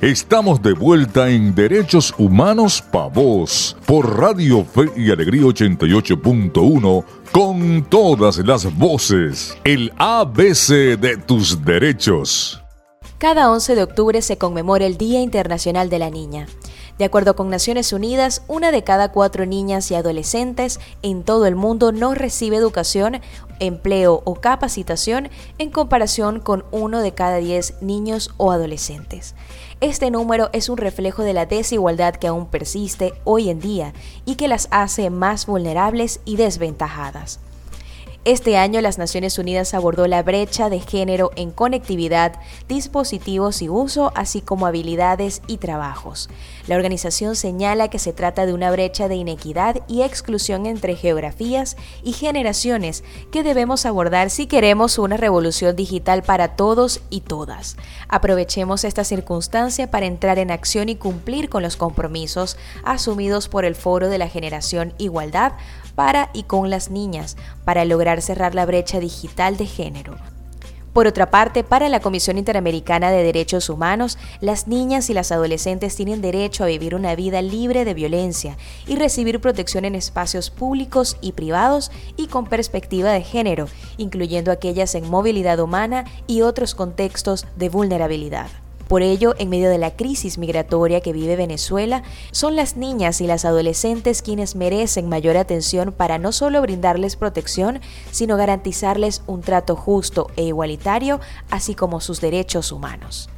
Estamos 0.02 0.62
de 0.62 0.74
vuelta 0.74 1.28
en 1.28 1.56
Derechos 1.56 2.14
Humanos 2.20 2.84
Pa' 2.92 3.08
Vos 3.08 3.76
por 3.88 4.20
Radio 4.20 4.64
Fe 4.64 4.92
y 4.96 5.10
Alegría 5.10 5.42
88.1 5.42 7.04
con 7.32 7.84
todas 7.90 8.38
las 8.38 8.78
voces. 8.78 9.58
El 9.64 9.92
ABC 9.98 11.00
de 11.00 11.18
tus 11.26 11.66
derechos. 11.66 12.62
Cada 13.18 13.50
11 13.50 13.74
de 13.74 13.82
octubre 13.82 14.22
se 14.22 14.38
conmemora 14.38 14.86
el 14.86 15.00
Día 15.00 15.20
Internacional 15.20 15.90
de 15.90 15.98
la 15.98 16.12
Niña. 16.12 16.46
De 17.00 17.06
acuerdo 17.06 17.36
con 17.36 17.50
Naciones 17.50 17.94
Unidas, 17.94 18.44
una 18.48 18.72
de 18.72 18.84
cada 18.84 19.12
cuatro 19.12 19.48
niñas 19.48 19.90
y 19.92 19.96
adolescentes 19.96 20.80
en 21.04 21.24
todo 21.24 21.46
el 21.48 21.56
mundo 21.56 21.92
no 21.92 22.14
recibe 22.14 22.58
educación, 22.58 23.22
empleo 23.60 24.22
o 24.26 24.36
capacitación 24.36 25.30
en 25.58 25.72
comparación 25.72 26.40
con 26.40 26.66
uno 26.72 27.02
de 27.02 27.14
cada 27.14 27.38
diez 27.38 27.76
niños 27.82 28.32
o 28.38 28.52
adolescentes. 28.52 29.36
Este 29.80 30.10
número 30.10 30.50
es 30.54 30.70
un 30.70 30.78
reflejo 30.78 31.22
de 31.22 31.34
la 31.34 31.46
desigualdad 31.46 32.16
que 32.16 32.26
aún 32.26 32.48
persiste 32.48 33.14
hoy 33.26 33.52
en 33.52 33.60
día 33.60 33.94
y 34.26 34.34
que 34.34 34.48
las 34.48 34.68
hace 34.72 35.12
más 35.12 35.46
vulnerables 35.46 36.20
y 36.26 36.36
desventajadas. 36.36 37.40
Este 38.28 38.58
año 38.58 38.82
las 38.82 38.98
Naciones 38.98 39.40
Unidas 39.40 39.74
abordó 39.74 40.06
la 40.06 40.22
brecha 40.22 40.70
de 40.70 40.82
género 40.82 41.32
en 41.38 41.50
conectividad, 41.50 42.42
dispositivos 42.68 43.62
y 43.62 43.70
uso, 43.70 44.12
así 44.16 44.42
como 44.42 44.68
habilidades 44.68 45.42
y 45.48 45.60
trabajos. 45.60 46.30
La 46.68 46.76
organización 46.76 47.38
señala 47.38 47.88
que 47.88 48.00
se 48.00 48.12
trata 48.12 48.46
de 48.46 48.52
una 48.52 48.70
brecha 48.70 49.08
de 49.08 49.16
inequidad 49.16 49.78
y 49.88 50.02
exclusión 50.02 50.66
entre 50.66 50.98
geografías 50.98 51.78
y 52.04 52.12
generaciones 52.12 53.06
que 53.32 53.44
debemos 53.44 53.86
abordar 53.86 54.30
si 54.30 54.46
queremos 54.46 54.98
una 55.00 55.16
revolución 55.16 55.78
digital 55.78 56.22
para 56.22 56.58
todos 56.58 57.00
y 57.10 57.22
todas. 57.22 57.78
Aprovechemos 58.10 58.84
esta 58.84 59.06
circunstancia 59.06 59.90
para 59.90 60.06
entrar 60.06 60.38
en 60.38 60.52
acción 60.52 60.90
y 60.90 60.98
cumplir 60.98 61.48
con 61.48 61.64
los 61.64 61.78
compromisos 61.78 62.58
asumidos 62.84 63.48
por 63.48 63.64
el 63.64 63.76
Foro 63.76 64.10
de 64.10 64.18
la 64.18 64.28
Generación 64.28 64.94
Igualdad 64.98 65.54
para 65.98 66.30
y 66.32 66.44
con 66.44 66.70
las 66.70 66.92
niñas, 66.92 67.38
para 67.66 67.84
lograr 67.84 68.22
cerrar 68.22 68.54
la 68.54 68.68
brecha 68.68 69.00
digital 69.00 69.58
de 69.58 69.66
género. 69.66 70.16
Por 70.94 71.08
otra 71.08 71.32
parte, 71.32 71.64
para 71.64 71.90
la 71.90 72.02
Comisión 72.02 72.38
Interamericana 72.38 73.10
de 73.10 73.24
Derechos 73.24 73.68
Humanos, 73.68 74.20
las 74.40 74.68
niñas 74.68 75.10
y 75.10 75.16
las 75.16 75.32
adolescentes 75.32 75.96
tienen 75.96 76.22
derecho 76.22 76.64
a 76.64 76.68
vivir 76.68 76.94
una 76.94 77.16
vida 77.16 77.42
libre 77.42 77.84
de 77.84 77.96
violencia 77.96 78.58
y 78.86 78.96
recibir 78.96 79.42
protección 79.42 79.86
en 79.86 79.96
espacios 79.96 80.52
públicos 80.52 81.18
y 81.20 81.32
privados 81.32 81.92
y 82.16 82.28
con 82.28 82.46
perspectiva 82.46 83.12
de 83.12 83.24
género, 83.24 83.68
incluyendo 83.98 84.52
aquellas 84.52 84.94
en 84.94 85.10
movilidad 85.10 85.60
humana 85.60 86.06
y 86.28 86.42
otros 86.42 86.76
contextos 86.76 87.48
de 87.56 87.70
vulnerabilidad. 87.70 88.50
Por 88.88 89.02
ello, 89.02 89.36
en 89.38 89.50
medio 89.50 89.70
de 89.70 89.78
la 89.78 89.96
crisis 89.96 90.38
migratoria 90.38 91.02
que 91.02 91.14
vive 91.14 91.36
Venezuela, 91.36 92.04
son 92.32 92.56
las 92.56 92.78
niñas 92.78 93.22
y 93.22 93.28
las 93.28 93.46
adolescentes 93.46 94.22
quienes 94.22 94.56
merecen 94.56 95.10
mayor 95.10 95.38
atención 95.38 95.92
para 95.92 96.18
no 96.18 96.32
solo 96.32 96.62
brindarles 96.62 97.16
protección, 97.16 97.82
sino 98.12 98.38
garantizarles 98.38 99.24
un 99.28 99.42
trato 99.42 99.76
justo 99.76 100.32
e 100.36 100.44
igualitario, 100.44 101.20
así 101.50 101.76
como 101.76 102.00
sus 102.00 102.22
derechos 102.22 102.72
humanos. 102.72 103.30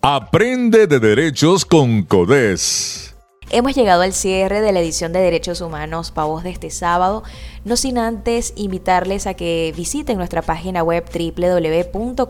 Aprende 0.00 0.86
de 0.86 1.00
derechos 1.00 1.64
con 1.64 2.02
CODES. 2.02 3.07
Hemos 3.50 3.74
llegado 3.74 4.02
al 4.02 4.12
cierre 4.12 4.60
de 4.60 4.72
la 4.72 4.80
edición 4.80 5.14
de 5.14 5.20
Derechos 5.20 5.62
Humanos 5.62 6.10
Pavos 6.10 6.42
de 6.42 6.50
este 6.50 6.68
sábado, 6.68 7.22
no 7.64 7.78
sin 7.78 7.96
antes 7.96 8.52
invitarles 8.56 9.26
a 9.26 9.32
que 9.32 9.72
visiten 9.74 10.18
nuestra 10.18 10.42
página 10.42 10.82
web 10.82 11.02
www.codes.org 11.10 12.28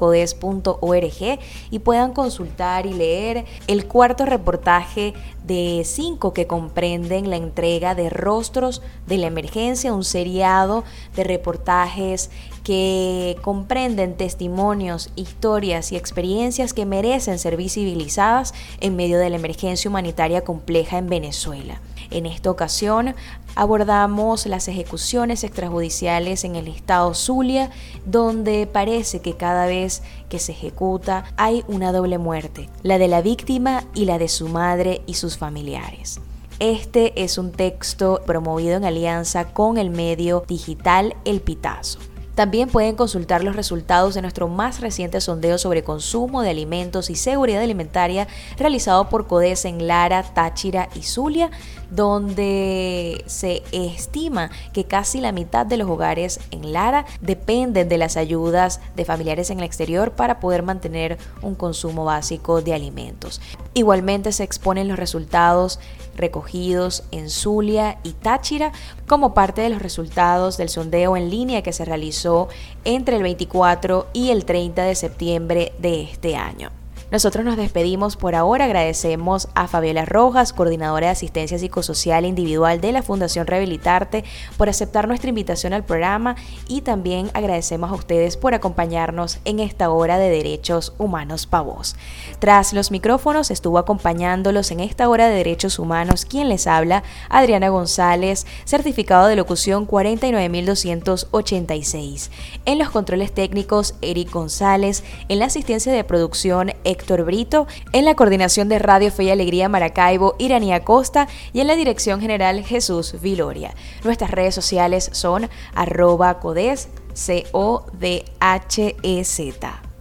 y 1.72 1.78
puedan 1.80 2.12
consultar 2.12 2.86
y 2.86 2.92
leer 2.92 3.46
el 3.66 3.86
cuarto 3.86 4.26
reportaje 4.26 5.12
de 5.42 5.82
cinco 5.84 6.32
que 6.32 6.46
comprenden 6.46 7.30
la 7.30 7.36
entrega 7.36 7.96
de 7.96 8.10
Rostros 8.10 8.80
de 9.08 9.18
la 9.18 9.26
Emergencia, 9.26 9.92
un 9.92 10.04
seriado 10.04 10.84
de 11.16 11.24
reportajes 11.24 12.30
que 12.68 13.38
comprenden 13.40 14.14
testimonios, 14.14 15.10
historias 15.16 15.90
y 15.90 15.96
experiencias 15.96 16.74
que 16.74 16.84
merecen 16.84 17.38
ser 17.38 17.56
visibilizadas 17.56 18.52
en 18.80 18.94
medio 18.94 19.18
de 19.18 19.30
la 19.30 19.36
emergencia 19.36 19.88
humanitaria 19.88 20.44
compleja 20.44 20.98
en 20.98 21.08
Venezuela. 21.08 21.80
En 22.10 22.26
esta 22.26 22.50
ocasión 22.50 23.14
abordamos 23.54 24.44
las 24.44 24.68
ejecuciones 24.68 25.44
extrajudiciales 25.44 26.44
en 26.44 26.56
el 26.56 26.68
estado 26.68 27.14
Zulia, 27.14 27.70
donde 28.04 28.66
parece 28.66 29.20
que 29.20 29.32
cada 29.32 29.64
vez 29.64 30.02
que 30.28 30.38
se 30.38 30.52
ejecuta 30.52 31.24
hay 31.38 31.64
una 31.68 31.90
doble 31.90 32.18
muerte, 32.18 32.68
la 32.82 32.98
de 32.98 33.08
la 33.08 33.22
víctima 33.22 33.84
y 33.94 34.04
la 34.04 34.18
de 34.18 34.28
su 34.28 34.46
madre 34.46 35.00
y 35.06 35.14
sus 35.14 35.38
familiares. 35.38 36.20
Este 36.58 37.24
es 37.24 37.38
un 37.38 37.50
texto 37.50 38.20
promovido 38.26 38.76
en 38.76 38.84
alianza 38.84 39.54
con 39.54 39.78
el 39.78 39.88
medio 39.88 40.44
digital 40.46 41.16
El 41.24 41.40
Pitazo. 41.40 41.98
También 42.38 42.68
pueden 42.68 42.94
consultar 42.94 43.42
los 43.42 43.56
resultados 43.56 44.14
de 44.14 44.22
nuestro 44.22 44.46
más 44.46 44.80
reciente 44.80 45.20
sondeo 45.20 45.58
sobre 45.58 45.82
consumo 45.82 46.40
de 46.40 46.50
alimentos 46.50 47.10
y 47.10 47.16
seguridad 47.16 47.60
alimentaria 47.60 48.28
realizado 48.56 49.08
por 49.08 49.26
CODES 49.26 49.64
en 49.64 49.88
Lara, 49.88 50.22
Táchira 50.22 50.88
y 50.94 51.02
Zulia, 51.02 51.50
donde 51.90 53.24
se 53.26 53.64
estima 53.72 54.52
que 54.72 54.84
casi 54.84 55.20
la 55.20 55.32
mitad 55.32 55.66
de 55.66 55.78
los 55.78 55.90
hogares 55.90 56.38
en 56.52 56.72
Lara 56.72 57.06
dependen 57.20 57.88
de 57.88 57.98
las 57.98 58.16
ayudas 58.16 58.80
de 58.94 59.04
familiares 59.04 59.50
en 59.50 59.58
el 59.58 59.64
exterior 59.64 60.12
para 60.12 60.38
poder 60.38 60.62
mantener 60.62 61.18
un 61.42 61.56
consumo 61.56 62.04
básico 62.04 62.62
de 62.62 62.72
alimentos. 62.72 63.40
Igualmente 63.74 64.30
se 64.30 64.44
exponen 64.44 64.86
los 64.86 64.96
resultados 64.96 65.80
recogidos 66.18 67.04
en 67.10 67.30
Zulia 67.30 67.98
y 68.02 68.12
Táchira 68.12 68.72
como 69.06 69.32
parte 69.32 69.62
de 69.62 69.70
los 69.70 69.80
resultados 69.80 70.58
del 70.58 70.68
sondeo 70.68 71.16
en 71.16 71.30
línea 71.30 71.62
que 71.62 71.72
se 71.72 71.84
realizó 71.84 72.48
entre 72.84 73.16
el 73.16 73.22
24 73.22 74.08
y 74.12 74.30
el 74.30 74.44
30 74.44 74.82
de 74.82 74.94
septiembre 74.94 75.72
de 75.78 76.02
este 76.02 76.36
año. 76.36 76.77
Nosotros 77.10 77.42
nos 77.42 77.56
despedimos 77.56 78.16
por 78.16 78.34
ahora. 78.34 78.66
Agradecemos 78.66 79.48
a 79.54 79.66
Fabiola 79.66 80.04
Rojas, 80.04 80.52
coordinadora 80.52 81.06
de 81.06 81.12
asistencia 81.12 81.58
psicosocial 81.58 82.26
individual 82.26 82.82
de 82.82 82.92
la 82.92 83.02
Fundación 83.02 83.46
Rehabilitarte, 83.46 84.24
por 84.58 84.68
aceptar 84.68 85.08
nuestra 85.08 85.30
invitación 85.30 85.72
al 85.72 85.84
programa 85.84 86.36
y 86.68 86.82
también 86.82 87.30
agradecemos 87.32 87.90
a 87.90 87.94
ustedes 87.94 88.36
por 88.36 88.52
acompañarnos 88.52 89.38
en 89.46 89.60
esta 89.60 89.88
hora 89.88 90.18
de 90.18 90.28
Derechos 90.28 90.92
Humanos 90.98 91.46
Pavos. 91.46 91.96
Tras 92.40 92.74
los 92.74 92.90
micrófonos 92.90 93.50
estuvo 93.50 93.78
acompañándolos 93.78 94.70
en 94.70 94.80
esta 94.80 95.08
hora 95.08 95.28
de 95.28 95.36
Derechos 95.36 95.78
Humanos 95.78 96.26
quien 96.26 96.50
les 96.50 96.66
habla, 96.66 97.04
Adriana 97.30 97.70
González, 97.70 98.46
certificado 98.66 99.28
de 99.28 99.36
locución 99.36 99.86
49286. 99.86 102.30
En 102.66 102.78
los 102.78 102.90
controles 102.90 103.32
técnicos, 103.32 103.94
Eric 104.02 104.30
González, 104.30 105.04
en 105.30 105.38
la 105.38 105.46
asistencia 105.46 105.90
de 105.90 106.04
producción, 106.04 106.74
Héctor 106.98 107.24
Brito, 107.24 107.68
en 107.92 108.04
la 108.04 108.16
coordinación 108.16 108.68
de 108.68 108.80
Radio 108.80 109.12
Fe 109.12 109.24
y 109.24 109.30
Alegría 109.30 109.68
Maracaibo, 109.68 110.34
Iranía 110.38 110.82
Costa 110.84 111.28
y 111.52 111.60
en 111.60 111.68
la 111.68 111.76
dirección 111.76 112.20
general 112.20 112.64
Jesús 112.64 113.14
Viloria. 113.22 113.72
Nuestras 114.02 114.32
redes 114.32 114.54
sociales 114.54 115.08
son 115.12 115.48
arroba 115.74 116.40
codes, 116.40 116.88
C-O-D-H-E-Z. 117.14 118.28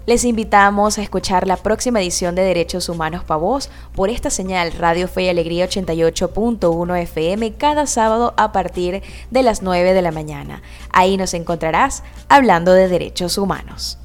Les 0.07 0.23
invitamos 0.23 0.97
a 0.97 1.03
escuchar 1.03 1.45
la 1.47 1.57
próxima 1.57 2.01
edición 2.01 2.33
de 2.33 2.41
Derechos 2.41 2.89
Humanos 2.89 3.23
para 3.25 3.39
Vos 3.39 3.69
por 3.93 4.09
esta 4.09 4.29
señal 4.29 4.71
Radio 4.71 5.07
Fe 5.07 5.23
y 5.23 5.29
Alegría 5.29 5.67
88.1 5.67 7.01
FM 7.01 7.53
cada 7.55 7.85
sábado 7.85 8.33
a 8.37 8.51
partir 8.53 9.03
de 9.29 9.43
las 9.43 9.61
9 9.61 9.93
de 9.93 10.01
la 10.01 10.11
mañana. 10.11 10.63
Ahí 10.91 11.17
nos 11.17 11.33
encontrarás 11.33 12.03
hablando 12.29 12.71
de 12.73 12.87
derechos 12.87 13.37
humanos. 13.37 13.99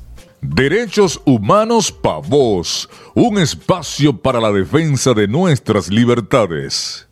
Derechos 0.45 1.21
Humanos 1.25 1.93
Pa' 1.93 2.19
Vos, 2.19 2.91
un 3.15 3.39
espacio 3.39 4.21
para 4.21 4.41
la 4.41 4.51
defensa 4.51 5.15
de 5.15 5.29
nuestras 5.29 5.89
libertades. 5.89 7.09